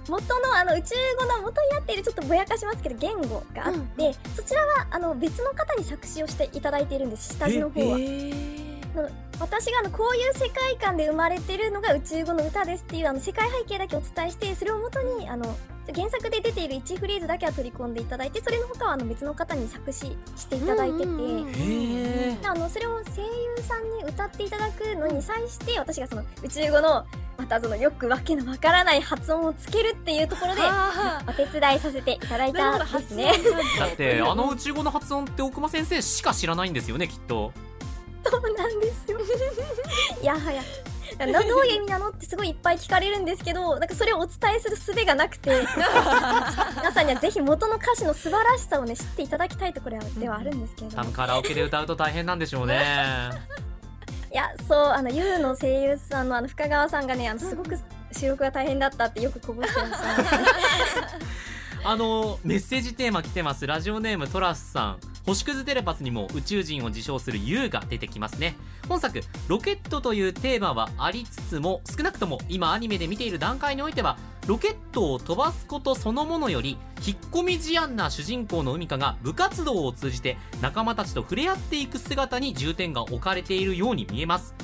[0.09, 7.35] 元のあの宇宙語の元になっているちょっとぼやかしますけど言語があって、そちらはあの別の方に作詞をしていただいているんです。
[7.35, 7.99] 下地の方は。
[7.99, 8.59] に
[9.39, 15.57] 私があのこういう世界観で生まれてるのが宇宙語の歌ですっていうあの世界背景だけお伝えしてそれをもとにあの
[15.95, 21.05] 原作で出ている1フレーズだけは取り込んでいただいてそれの他はあの別の方に作詞していただいてて、
[22.47, 27.07] あのそれを声優さんに歌っていただくのに際して私がその宇宙語の
[27.39, 33.33] またそのよくわけのわからない発音をつけるっていうところであお手伝いさせていただいたんですね。
[33.79, 37.53] だってあの宇宙語の発音って大熊先生しか知らないんですよねきっと
[38.25, 39.19] そうなんですよ。
[40.21, 40.63] いやはや。
[41.27, 42.09] などういう意味なの？
[42.09, 45.51] ってすごいいっぱい聞かれるんですけどなんかそれをお伝えする術がなくて
[46.77, 50.97] 皆さんにはぜひ元の歌詞の素晴らしさをね知っていただきたいところではあるんですけれど。
[50.97, 53.31] も多分カラオケで歌うと大変なんでしょうね。
[54.31, 57.79] いやそうあの YOU の声優さんのあの深川さんがねあのすごく
[58.13, 59.99] 収録が大変だったってよくこぼしてました、
[61.89, 63.67] あのメッセージテーマ来てます。
[63.67, 64.99] ラジオネームトラスさん。
[65.25, 68.57] 星屑テレパスにも宇宙人を自称する U が出てきますね。
[68.91, 84.55] 本作ロケットというテーマはありつつも少なくとも今アニメで見ている段階においてはロケットを飛ばすことそのものより引っ込み思案な主人公の海香が部活動を通じて仲間たちと触れ合っていく姿に重点が置かれているように見えます。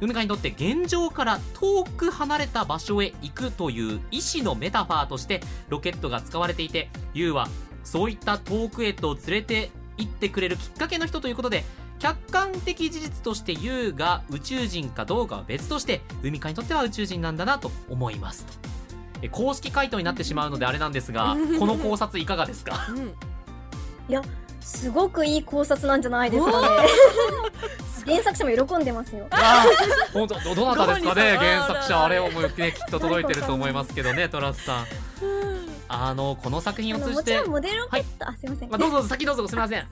[0.00, 7.48] 海香にとって現状から遠く離れた場所へ行くという意志のメタファーとしてロケットが使われていて YOU は
[7.84, 11.64] そういった遠くへと連れて行ってくれるきっかけの人ということで
[11.98, 18.52] 客観的事実として YOU が宇宙人かどうかは別として海香にとっては宇宙人なんだなと思いますと。
[19.22, 22.86] え公式回答になってしまうのであれなんですがこの考察いかがですか？
[22.88, 24.22] うん。
[24.62, 26.66] すごくいい考察なんじゃないですかね
[28.06, 29.26] 原作者も喜んでますよ。
[29.30, 31.36] あー 本当どどなたですかね？
[31.36, 34.86] 原作者あれをもうねきっと届いてると思いますけどねトラスさん。
[35.92, 38.70] あのこの作品を通じてもちろんモデルロケット、あすいません。
[38.70, 39.86] まあ、どうぞ先どうぞすみません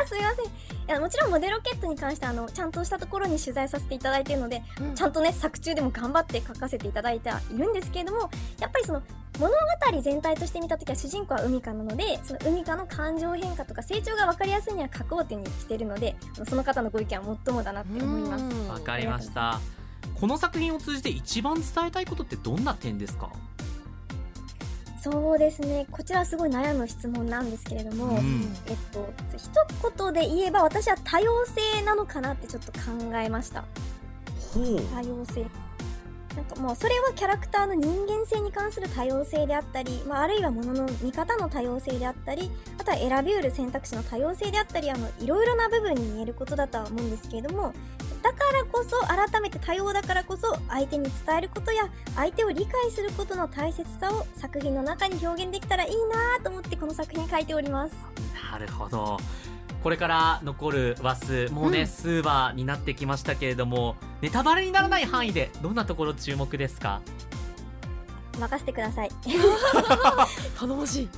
[0.00, 0.46] あーすいません。
[0.46, 4.94] いやもちろんモデルロケットに関してはあのちゃんとしたところに取材させていただいているので、うん。
[4.94, 9.02] ちゃんとね作中でも頑張って書かせていただいてはいるんですけれどもやっぱりその
[9.38, 18.44] 物語全体として見た時は主人公は海香なのでその海香の感情変化とか成長が分かりやすいには書こうというふうにしているのであのその方のご意見はもっともだなって思います。
[18.44, 18.68] うん。
[18.68, 19.60] わかりました。
[20.18, 23.30] この作品を通じて一番伝えたいことってどんな点ですか？
[25.00, 25.86] そうですね。
[25.90, 28.54] こちらはすごい悩む質問なんですけれども、うん。
[28.66, 29.48] えっと一
[29.96, 32.80] 言で言えば私は多様性なのかなってちょっと考
[33.14, 33.64] えました。
[34.94, 35.46] 多様性。
[36.38, 47.74] なんかもうそれはキャラクターの人間性に関する多様性であったり、まあ、あるいはものの見方の多様性であったりあとは選びうる選択肢の多様性であったりあのいろいろな部分に見えることだとは思うんですけれども
[48.22, 55.92] だからこそ改めて多様だからこそ相手に伝えることや相手を理解することの大切さを作品の中に表現できたらいい
[56.36, 57.94] なと思ってこの作品書いております。
[58.52, 58.98] なるほど。
[58.98, 59.18] こ
[59.84, 67.00] これから残る話数もうね、うん数話になってきましたけれどもネタバレにならない範囲でどんなところ注目ですか？
[68.40, 69.10] 任せてください。
[70.58, 71.08] 頼もしい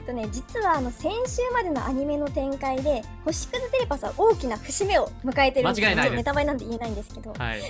[0.00, 5.84] とね実はあの先週までのアニメの展開で星屑テレパスは大きな節目を迎えてるんです。
[5.84, 6.16] 間違いないです。
[6.16, 7.32] ネタバレなんて言えないんですけど。
[7.32, 7.62] はい。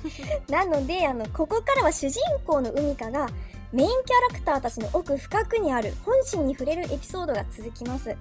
[0.50, 3.28] なのであのここからは主人公の海香が
[3.72, 8.16] メインキャラクターたちの奥深くにある本心に触れるエピソードが続きます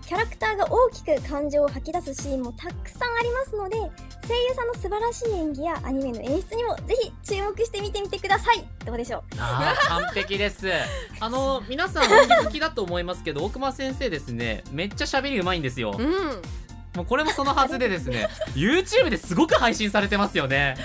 [0.00, 3.76] キャラクターが大きく感情を吐き出すシーンもたくさんありますので
[4.26, 8.64] 声優さんの素晴らしい演技やアニメの演出にもぜひ注目して見てみてください。
[8.84, 9.22] どうでしょう？
[9.38, 10.66] あー完璧です。
[11.20, 12.12] あの 皆さんお気
[12.48, 15.94] づきだと思いますけど大熊先生ですねめっちゃ喋りうまいんですよ。
[15.98, 16.42] うん
[16.94, 20.76] もうこれもそのはずでですね YouTube ですごく配信されてますよね。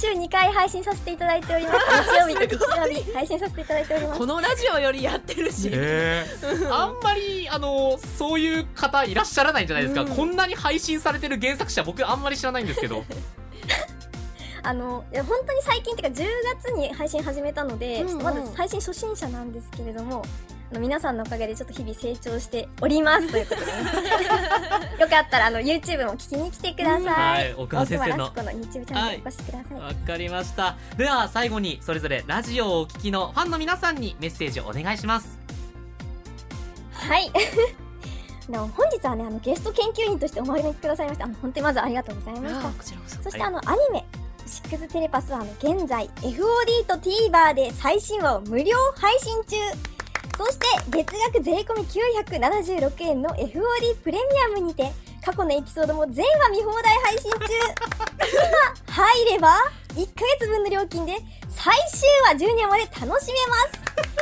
[0.00, 1.78] 週2回配信させていただいております。
[2.08, 4.18] 日曜日と日曜日配信させていただいております。
[4.18, 6.26] このラジオよりやってるしえ
[6.70, 10.08] あんまりあのそういう方いらっしゃらないんじゃないですか、うん。
[10.08, 13.04] こんなに配信されてる原作者僕あんまり知らないんですけど。
[14.62, 16.26] あのいや本当に最近っていうか10
[16.62, 18.22] 月に配信始めたので、うんうん。
[18.22, 23.72] まだ配信初心者なんですけれどもあの皆さんのおかげでちょっと日々成長しておりますということで、ね、
[25.00, 30.76] よかったらあの YouTube も聞きに来てください、はい奥川先生の大熊ラスコの YouTube チャンネルにお越しください、わかりました。
[30.96, 35.38] では最後にそれぞれラジオをお聞きのファンの皆さんにメッセージをお願いします。
[36.92, 37.30] はい。
[38.48, 42.68] あの本日はねあのゲスト研究員としてお招きくださいましてあの本当にまずありがとうございました。
[42.68, 43.22] こちらこそ。
[43.22, 43.48] そして、はい。
[43.48, 44.04] あのアニメ
[44.46, 49.56] 「シックステレパス」はあの現在 FOD と TVer で最新話を無料配信中
[50.40, 53.52] そして月額税込み976円の FOD
[54.02, 54.90] プレミアムにて
[55.22, 57.38] 過去のエピソードも全話見放題配信中。
[58.88, 59.54] 入れば
[59.88, 61.18] 1ヶ月分の料金で
[61.50, 63.80] 最終話10年まで楽しめます。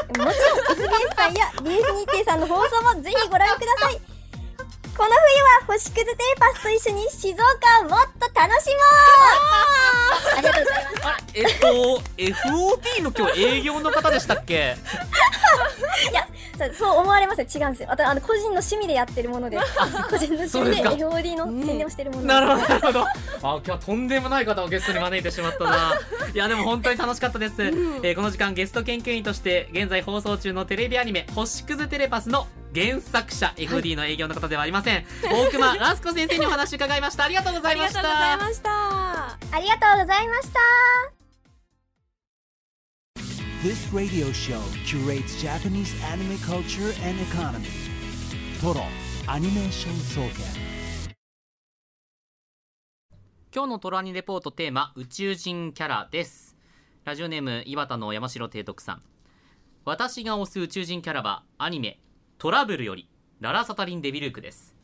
[0.09, 0.33] もちろん
[0.89, 4.18] SBS さんや BS 日程さんの放送もぜひご覧ください。
[4.99, 10.39] この冬は星屑テレパスと一緒に静岡をもっと楽しもう。
[10.39, 11.07] ありがとうございます。
[11.07, 12.03] あえっと
[12.99, 14.75] FOD の今日営業の方でしたっけ？
[16.59, 17.47] そうそう思われますよ。
[17.49, 17.93] 違うんですよ。
[17.93, 19.57] あとあの個人の趣味でやってるもので
[20.11, 22.29] 個人の趣味で FOD の宣伝をしてるもので。
[22.29, 22.69] なるほど。
[22.69, 23.09] なるほどあ
[23.41, 25.95] 今日はとんでもない方をゲストに招いてしまったな。
[26.35, 37.25] いやでも本当に楽しかったです、えーこの時間ゲスト研究員として現在放送中のテレビアニメ「星屑テレパス」の原作者 FD の営業の方ではありません、大熊ラスコ先生にお話伺いました。
[37.25, 38.01] ありがとうございました。
[38.01, 38.69] ありがとうございました。
[39.57, 40.61] ありがとうございました。
[43.63, 47.67] This radio show curates Japanese anime culture and economy.
[48.61, 48.85] Toro
[49.27, 50.69] Animation Soken.
[53.53, 56.57] 今日のトラニレポートテーマ宇宙人キャラです。
[57.05, 59.03] ラジオネーム岩田の山城提督さん。
[59.85, 61.99] 私が推す宇宙人キャラはアニメ
[62.39, 63.09] トラブルより
[63.41, 64.77] ララサタリン・デビルークです。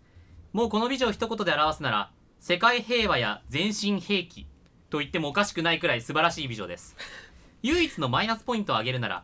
[0.52, 4.48] もうこの美女を一言で表すなら世界平和や全身兵器
[4.90, 6.96] と言ってもおかしくないくらい素晴らしい美女です。
[7.62, 9.22] 唯一のマイナスポイントを挙げるなら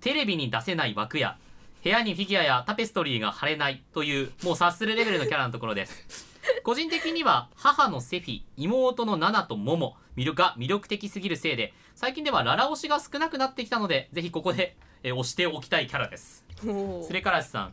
[0.00, 1.38] テレビに出せない枠や
[1.82, 6.24] 部屋にフィギュアやタペストリーが貼れないというもう察するレベルのキャラのところです。
[6.62, 14.76] 個人的には母のセフィ妹のナナとモモ魅力が魅力的すぎるせいで最近ではララ推しが少なくなってきたのでぜひここで、
[15.06, 16.44] えー推しておきたいキャラです。
[16.66, 17.72] おそれからさん。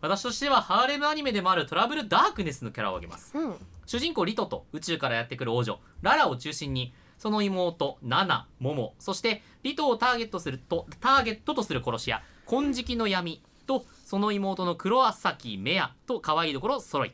[0.00, 3.36] 私としてはハーレムアニメでもあるトラブルダークネスのキャラを挙げます。
[3.36, 3.54] うん。
[3.86, 17.12] 主人公リトと宇宙からやってくる王女ララを中心にその妹ナナモモそしてリトをターゲットするとターゲットとする殺し屋金色の闇とその妹の黒崎メアと可愛いところ揃い。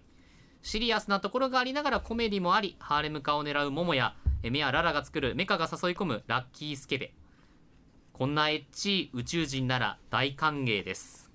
[0.61, 7.15] シリアスなところがありながらコメディもありハーレム化を狙うモモやえメアララが作るメカが誘い込むラッキースケベ
[8.17, 11.31] こんなエッチい宇宙人なら大歓迎です。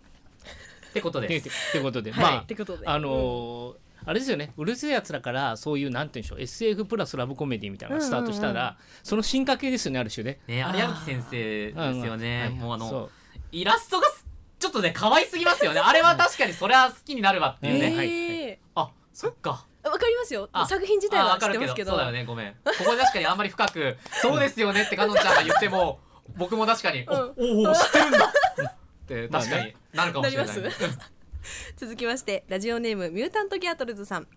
[0.90, 1.50] ってことてです。
[1.70, 2.24] ってことで、はい。
[2.24, 2.88] まあってことで。
[2.88, 4.52] あのーあれですよね。
[4.58, 10.40] うるせえやつらからそういうなんて言うんでしょう SF プラスラブコメディみたいなのがスタートしたら、その進化系ですよねある種ね。
[10.48, 12.50] ね有山木先生ですよね。
[12.54, 13.12] うんもうあの
[13.52, 14.26] イラストがす
[14.58, 15.80] ちょっとね可愛すぎますよね。
[15.82, 18.10] あれは確かにそれは好きになるわっていうね、はい。
[18.10, 19.68] えあそっか。
[19.84, 20.50] ーわかりますよ。
[20.52, 20.66] あ。
[20.66, 21.92] 作品自体は知あわかるってますけど。
[21.92, 22.26] けどそうだよね。
[22.26, 22.54] ごめん。
[22.54, 26.00] ここで確かにあんまり深くそうですよねってかのんちゃんが言っても
[26.38, 27.64] 僕も確かに、うん。
[27.66, 28.26] おおお知ってるんだ。
[28.66, 31.12] って確かになるかもしれない、なります。
[31.76, 34.28] 続きましてラジオネームミュータントギャートルズさん。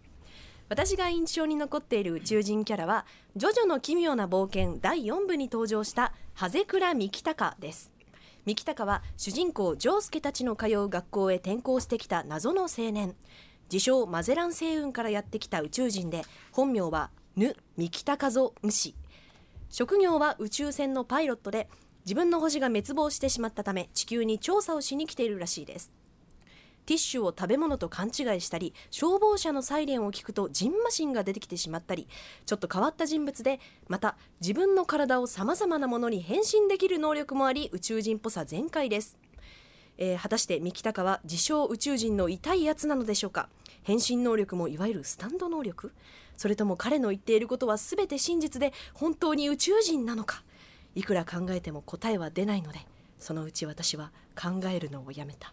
[0.70, 3.04] 私が印象に残っている宇宙人キャラは
[3.36, 7.92] 「ジョジョの奇妙な冒険」第4部に登場したハゼクラ・ミキタカです。
[8.46, 13.14] ミキタカは主人公ジョースケたちの通う学校へ転校してきた謎の青年。
[13.72, 16.22] 自称マゼラン星雲からやってきた宇宙人で
[16.52, 18.94] 本名はヌ・ミキタカゾ・ンシ。
[19.70, 21.68] 職業は宇宙船のパイロットで
[22.04, 25.90] 自分の星が滅亡してしまったため地球に調査をしに来ているらしいです。
[26.86, 32.06] ティッシュを食べ物と勘違いしたり消防車のサイレンを聞くとジンマシンが出てきてしまったり
[32.44, 39.16] ちょっと変わった人物でまた自分の体をさまざまなものに変身できる能力もあり宇宙人っぽさ全開です、
[39.96, 43.48] えー果たして三木隆は自称宇宙人の痛いやつなのでしょうか？
[43.82, 45.90] 変身能力もいわゆるスタンド能力？
[46.36, 50.42] それとも彼の言っていることは全て真実で本当に宇宙人なのか？
[50.94, 52.80] いくら考えても答えは出ないので
[53.18, 55.52] そのうち私は考えるのをやめた。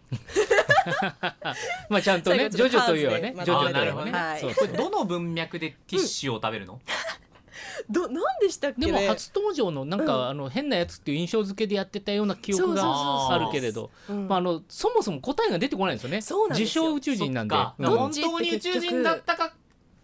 [1.88, 6.80] まあちゃんとねジョジョというはね最ジョジョというはね、これどの文脈でティッシュを食べるの、
[7.88, 8.80] どなんでしたっけ？
[8.80, 13.90] ねでも初登場のなんか、あの変なやつっていう印象付けでやってたような記憶があるけれど。
[14.08, 14.28] うん。
[14.28, 16.10] まあ、あのそもそも答えが出てこないんですよ。
[16.48, 17.54] ね自称宇宙人なんで。
[17.54, 19.54] 本当に宇宙人だったか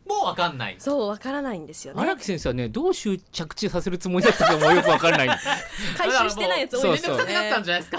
[0.08, 0.76] もわかんない。
[0.78, 2.02] そうわからないんですよね。
[2.02, 5.38] 荒木先生はねどう執着させるつもりだったかもよくわからない。
[5.96, 7.98] 回収してないやつ多いですよめんどくさくなったんねじゃないですか。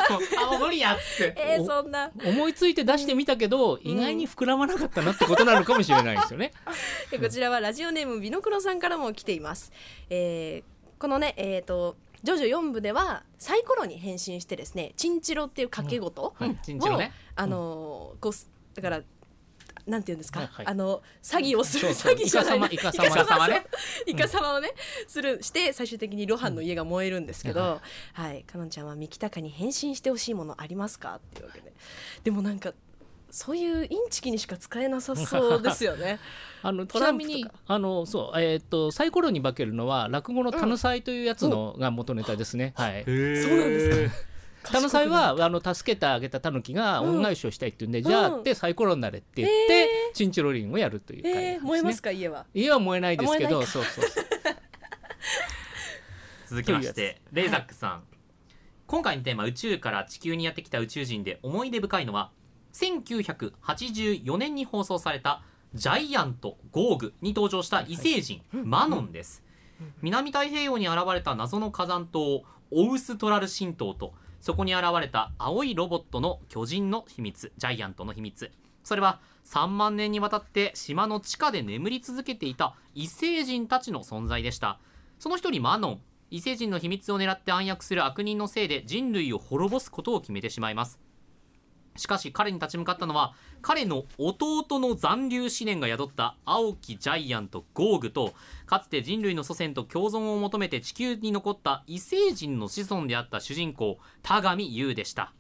[0.54, 1.36] あ無理やっつって。
[1.38, 2.12] えー、そんな。
[2.26, 6.54] 思いついて出してみたけど、意外に膨らまなかったなってことなのかもしれないですよね。
[7.12, 9.72] でこちらはラジオネームビノクロさんからも来ています、
[10.10, 17.14] えーこのねえっ、とジョジョ4部ではサイコロに変身してですねチンチロっていう掛け事はいチンチロね。
[17.36, 19.02] あのーこうすだから
[19.90, 20.68] なんていうんですか、はいはい。
[20.68, 22.60] あの詐欺をするそうそう詐欺じゃない。
[22.60, 22.92] なイカ
[23.26, 23.66] 様ね。
[24.06, 24.72] イカ様 をね
[25.08, 28.24] するして最終的にロハンの家が燃えるんですけど、うん。
[28.24, 28.44] はい。
[28.44, 31.16] かのんちゃんは三木隆に変身してほしいものありますか？
[31.16, 31.74] っていうわけで。
[32.24, 32.74] でもなんか
[33.32, 36.20] そういうインチキにしか使えなさそうですよね。
[36.62, 42.74] あのトちなみにあのそうえっ、とサイコロに化けるのは落語のタヌサイというやつのが元ネタですね。
[42.76, 43.04] はい。
[43.06, 44.29] そうなんですか？
[44.72, 51.54] タヌサイはあの助けてあげたタヌキが恩返しをしたいって言うんで、じゃあってサイコロになれって言って、えチンチロリンをやるという会なんですね。
[51.56, 52.46] えー、燃えますか家は？
[52.54, 54.26] 家は燃えないですけど、そうそうそう。
[56.50, 58.04] 続きましてレイザックさん、
[58.88, 62.32] 今回のテーマ宇宙から地球にやってきた宇宙人で思い出深いのは
[62.74, 65.44] 1984年に放送された
[65.76, 69.44] ジャイアント・ゴーグに登場した異星人、マノンです、
[70.02, 72.42] 南太平洋に現れた謎の火山島
[72.72, 78.52] オウストラル神島とそこに現れた青いロボットの巨人の秘密ジャイアントの秘密。
[78.84, 84.80] それは3万年にわたって島の地下で眠り続けていた異星人たちの存在でした。
[85.20, 91.00] その一人マノン異星人の秘密を狙って暗躍する悪人のせいで人類を滅ぼすことを決めてしまいます。
[92.00, 98.34] しかし彼に立ち向かったのは彼の弟の残留思念が宿った青きジャイアントゴーグと
[98.66, 105.34] かつて人類の祖先と共存を求めて地球に残った異星人の子孫であった主人公田上優でした。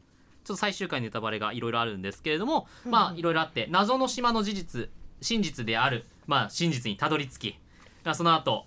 [0.43, 4.89] ちょっと最終回のネタバレがいろいろあるんですけれども、まあいろいろあって謎の島の事実
[5.22, 7.60] 真実である、まあ、真実にたどり着き
[8.03, 8.66] まあその後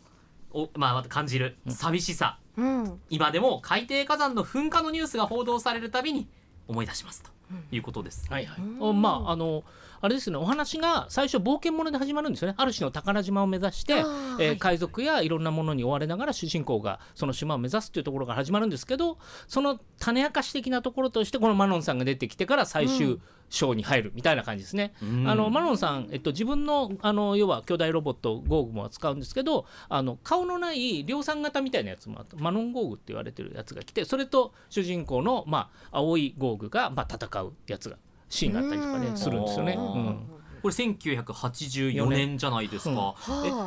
[0.53, 3.01] おまあ感じる寂しさ、うん。
[3.11, 6.29] 今でも海底火山の噴火のニュースが報道されるたびに
[6.69, 7.31] 思い出しますと
[7.71, 8.27] いうことです。
[8.31, 8.61] はいはい。
[8.81, 9.65] おまああの
[10.03, 12.55] あれですねお話が最初冒険もので始まるんですよね。
[12.59, 13.95] ある種の宝島を目指して、
[14.39, 24.95] えー海賊やいろんなものに追われながら主人公がその島を目指すっていうところから始まるんですけどその種明かし的なところとしてこのマノンさんが出てきてから最終章に入るみたいな感じですね。
[25.03, 25.29] うん。
[25.29, 37.97] あのマノンさん、えっと、自分のあの要は巨大ロボットゴーグも使うんですけどあの顔のない量産型みたいなやつもあってマノンゴーグって言われてるやつが来てそれと主人公の、まあ、青いゴーグが、まあ、戦うやつが
[38.33, 39.03] シーンがあったりとかうん。
[39.03, 39.75] ねするんですよね。
[39.79, 40.29] うん。
[40.63, 43.15] これ1984年じゃないですか、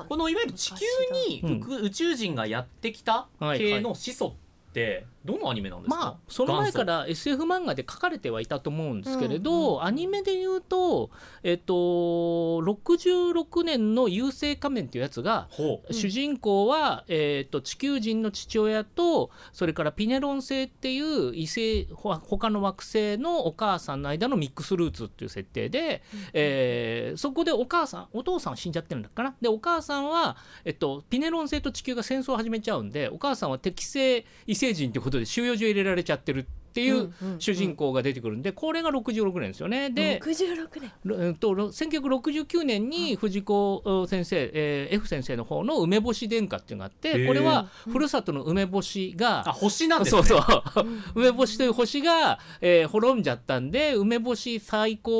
[0.07, 0.85] このいわゆる地球
[1.29, 1.73] にうん。
[1.81, 4.35] 宇宇宙人がやってきたはい系の始祖
[4.69, 11.09] ってどのアニメなんですか、まあその前から SF 漫画で書かれてはいたと思うんですけれど、アニメで言うと、
[11.43, 15.49] えっと、66年の「優勢仮面」っていうやつが、
[15.91, 26.03] 主人公は、えっと地球人の父親とそれからピネロン星っていう異星ほ他の惑星のお母さんの間のミックスルーツっていう設定で、
[26.33, 39.89] えーそこでお母さんお父さんは死んじゃってるんだっかなでお母さんは、えっと、ピネロン星と地球が戦争を始めちゃうんでお母さんは適正異星人ってことで収容所入れられちゃってるっていう主人公が出てくるんでこれが66年ですよね。
[39.91, 40.91] で66年。
[41.05, 50.23] ろえっとろ1969年に藤子先生、えー F 先生の方の梅干し殿下っていうのがあってこれはふるさとの梅干しが、あ星なんですね。
[50.23, 50.85] そうそう。
[51.15, 55.13] 梅干しという星が、えー滅んじゃったんで梅干し再興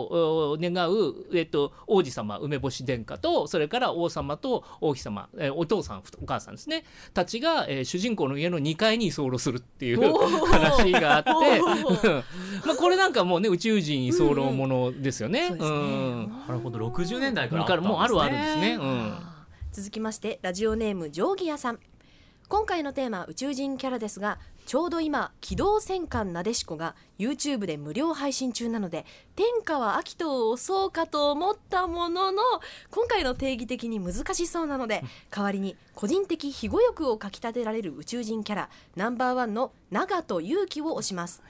[0.00, 6.84] をお願う、えっと王子様梅干し殿下とそれから王様と王妃様、えーお父さんお母さんですね。
[7.14, 10.12] たちが、えー主人公の家の2階に居候するっていう
[10.46, 11.30] 話があって
[12.66, 15.50] まあこれなんかもうね宇宙人居候ものですよね。
[15.50, 16.78] なるほど。
[16.88, 18.78] 60年代からだからもうあるはあるんですね。
[18.80, 19.14] うん。
[19.72, 21.78] 続きましてラジオネームジョーギアさん
[22.48, 29.04] 今回のテーマ宇宙人キャラですがちょうど今機動戦艦なでしこが YouTube で無料配信中なので
[29.36, 32.42] 天下は秋人を押そうかと思ったものの
[32.90, 41.42] 今回の定義的に難しそうなので代わりに個人的庇護欲をかき立てられる宇宙人キャラナンバーワンの長門祐樹を推します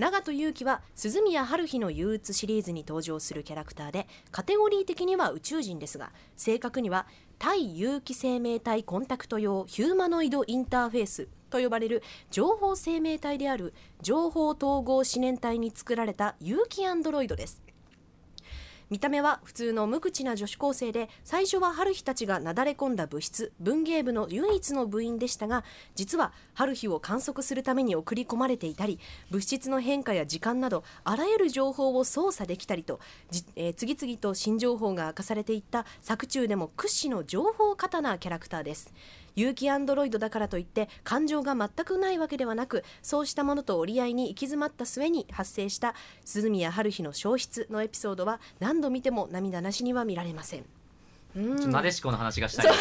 [0.00, 7.06] 長門勇樹は鈴宮春日の憂鬱シリーズに登場するキャラクターでカテゴリー的には宇宙人ですが正確には
[7.38, 17.69] 対有機生命体コンタクト用ヒューマノイドインターフェースと呼ばれる情報生命体である情報統合思念体に作られた有機アンドロイドです。
[18.90, 25.62] 見た目は普通の無口な女子高生で最初は春日たちがなだれ込んだ部室文芸部の唯一の部員でしたが
[25.94, 28.98] 実は春日を観測するために送り込まれていたり
[29.30, 32.98] 物質の変化や時間などあらゆる情報を操作できたりと、
[33.54, 38.92] えー次々と新情報が明かされていった作中でも屈指の情報過多なキャラクターです。
[39.36, 50.64] 有機アンドロイドだからといって感情が全くないわけではなくそうしたものと折り合いに行き詰まった末に発生した鈴宮春日の消失のエピソードは何度見ても涙なしには見られません。
[51.36, 51.70] うん。
[51.70, 52.66] なでしこの話がしたい。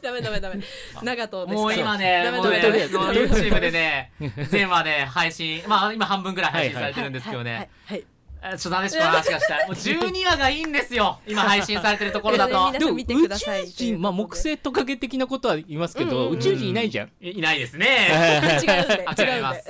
[0.00, 0.60] ダメダメダメ。
[1.02, 4.12] 長門ですもう今ねダメもうねダメもう YouTube でね
[4.48, 7.68] 全話ね配信まあ今半分ぐらい配信されてるんですけどはいねはい。
[7.86, 8.00] はい。
[8.00, 11.18] あちょっとなでしこの話がしたいもう12話がいいんですよ。
[11.26, 12.68] 今配信されてるところだと。
[12.72, 16.38] 皆さん見てください宇宙人、まあ、木星トカゲ的なことは言いますけど、うんうんうん。
[16.38, 17.10] 宇宙人いないじゃん。
[17.20, 17.86] いいないですね。
[18.62, 19.68] 違うんであ違います。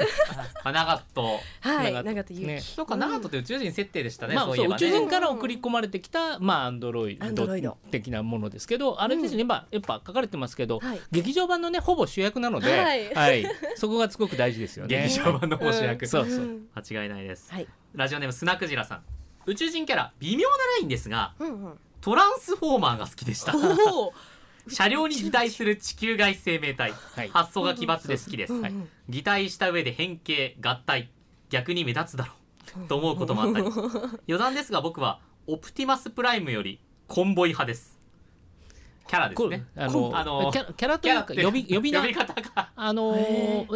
[0.64, 1.40] あ長門。
[1.60, 2.04] はい長門。
[2.04, 2.60] 長門祐ね。
[2.60, 7.78] 樹そうか長門って宇宙人設定でしたねまあ、宇宙人から送り込まれてきた、まあ、アンドロイド。
[7.90, 11.00] 的なものですけど、あれですね、まあ、やっぱ書かれてますけど、はい。
[11.10, 12.78] 劇場版のね、ほぼ主役なので、
[13.14, 13.46] はい。
[13.76, 15.02] そこがすごく大事ですよね。
[15.08, 16.06] 劇場版の方主役。
[16.06, 16.38] そうそう。
[16.44, 16.68] ん。
[16.74, 17.52] 間違いないです。
[17.52, 19.02] はいラジオネームスナクジラさん。
[19.46, 21.78] 宇宙人キャラ微妙なラインですがうんうん。
[22.00, 23.54] トランスフォーマーが好きでした。
[24.68, 27.28] 車両に擬態する地球外生命体、はい。
[27.30, 28.74] 発想が奇抜で好きです、はい。
[29.08, 31.10] 擬態した上で変形合体。
[31.48, 32.32] 逆に目立つだろ
[32.82, 32.86] う。
[32.86, 33.66] と思うこともあったり。
[34.28, 37.97] 余談ですが僕はオプティマスプライムよりコンボイ派です
[39.08, 42.00] キャラですこねれあのあのキャラキャラというか呼び呼び名？
[42.02, 42.70] 呼び方が。
[42.76, 43.16] あの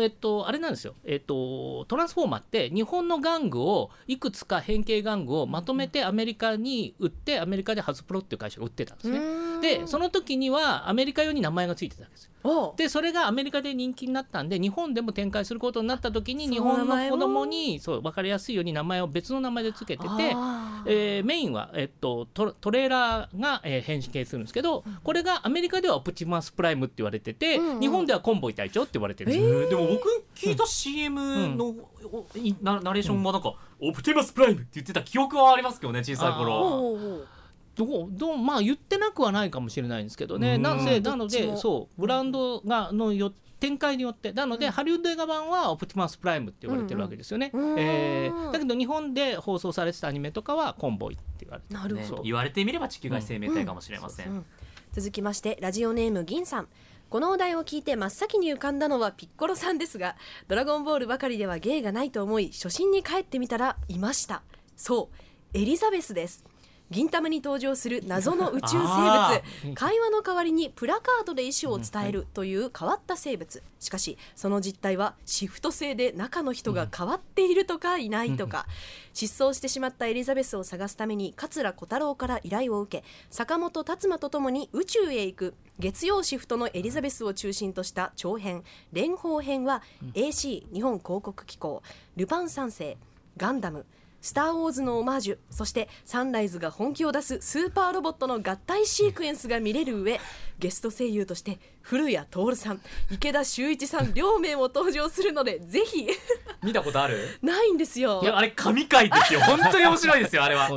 [0.01, 0.95] えっとあれなんですよ。
[1.05, 9.21] えっとトランスフォーマーって日本の玩具をいくつか変形玩具をまとめてアメリカに売ってアメリカでハズプロっていう会社が売ってたんですね。
[9.61, 12.31] でその時にはアメリカ用に名前がついてたわけです
[12.77, 20.09] でそれがアメリカで人気になったんで日本でも展開することになった時に日本の子供にそう分かりやすいように名前を別の名前でつけてて
[20.87, 27.81] えーメインは、えっと、トトレーラーが、えー変形するんですけど、これがアメリカではオプティマスプライムって言われてて、うんうん。
[27.81, 29.63] 日本ではコンボイ隊長って言われてるんですよ。
[29.63, 29.69] えー。
[29.69, 31.75] でも僕聞いた CM の、
[32.13, 37.27] おいナナレーションはなんか、オプティマスプライムって言ってた記憶はありますけどね小さいお頃
[37.75, 40.57] どうどうまあ言ってなくはないかもしれないんですけどね。
[40.57, 40.63] うん。
[40.63, 47.53] なぜなのでそうブランドがのよ展開によってなので、ハリウッド映画版はオプティマスプライムって言われてるわけですよね。
[47.55, 52.23] うえだけど日本で放送されてたアニメとかはコンボイって言われてねなるほど。
[52.23, 54.45] 言われてみれば地球外生命体かもしれません。
[54.93, 56.69] 続きましてラジオネーム銀さん。
[57.09, 60.17] このお題を聞いて真っ先に浮かんだのはピッコロさんですが
[60.49, 64.43] 「ドラゴンボール」ばかりでは芸がないと思い初心に帰ってみたらいました。
[64.77, 66.43] そうエリザベスです
[66.93, 73.63] 銀玉に登場する謎の宇宙生 あ物会話の代わりにプラカードで意思を伝えるという変わった生物。
[73.81, 78.67] しかしその実態はシフト制で中の人が変わっているとかいないとか。
[79.15, 85.55] 失踪してしまったエリザベスを探すために桂小太郎から依頼を受け坂本達馬とともに宇宙へ行く。
[85.79, 88.63] 月曜シフトのエリザベスを中心とした長編。
[88.93, 89.83] 連邦編は
[90.15, 91.83] AC 日本広告機構。
[92.17, 92.99] ルパン三世
[93.39, 93.87] ガンダム
[94.23, 100.19] スター・ウォーズのオマージュそしてサンライズが本気を出すスーパーロボットの合体シークエンスが見れる上
[100.59, 106.07] ゲスト声優として古谷徹さん池田修一さん両名も登場するのでぜひ。
[106.63, 107.19] 見たことある？
[107.43, 108.21] ないんですよ。
[108.23, 109.41] いやあれ神回ですよ。
[109.41, 110.69] 本当に面白いですよあれは。
[110.69, 110.77] な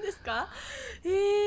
[0.00, 0.48] ですか？
[0.48, 0.83] えー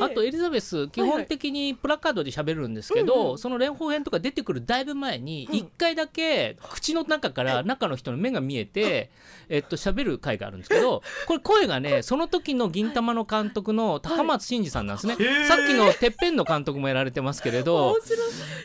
[0.02, 9.10] あとエリザベス基本的にプラカードで喋るんですけど、その連邦編とか出てくるだいぶ前に1回だけ口の中から中の人の目が見えて、
[9.50, 15.46] えっと喋る回があるんですけどこれ声がねその時の銀玉の監督の高松真嗣さんなんですね、ー。
[15.46, 17.98] さっきのてっぺんの監督もやられてますけれど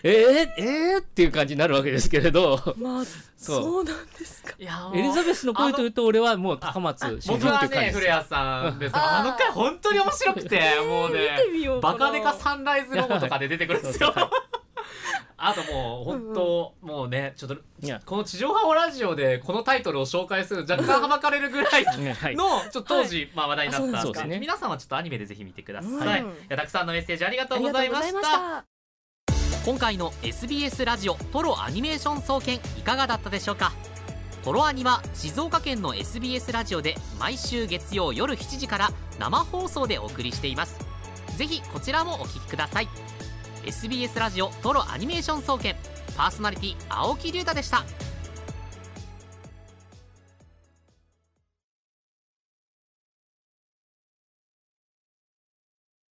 [0.03, 2.75] えー、えー、っていう感じになるわけですけれど。
[2.77, 3.05] まあ
[3.43, 3.63] そう。
[3.63, 4.55] そうなんですか。
[4.59, 7.81] いやエリザベスの声というと俺はもう高松真嗣っていう感じです。
[7.81, 8.93] ね古谷さんです。
[8.97, 11.99] あの回本当に面白くてもうね見てみようかな。
[11.99, 14.15] バカデカサンライズロゴとかで出てくるんですよ。
[15.45, 18.01] あともう本当、もうねちょっといや。
[18.07, 22.37] この地上波オラジオでこのタイトルを紹介するの若干はばかれるぐらいねはい。
[22.37, 24.39] のちょっと当時、まあ、話題になったんですがそうですね。
[24.39, 26.31] 皆さんはちょっとアニメでぜひ見てください、うん。
[26.31, 28.65] いやたくさんのメッセージありがとあうございました。
[29.65, 33.73] 今回の SBS ラジオトロアニメーション総研いかがだったでしょうか？
[34.43, 38.91] トロアニは静岡県の SBS ラジオで毎週月曜夜7時から
[39.21, 40.81] 生放送でお送りしています。
[41.37, 42.89] ぜひこちらもお聞きください。
[43.65, 45.77] SBS ラジオトロアニメーション総研
[46.17, 47.85] パーソナリティ青木龍太でした。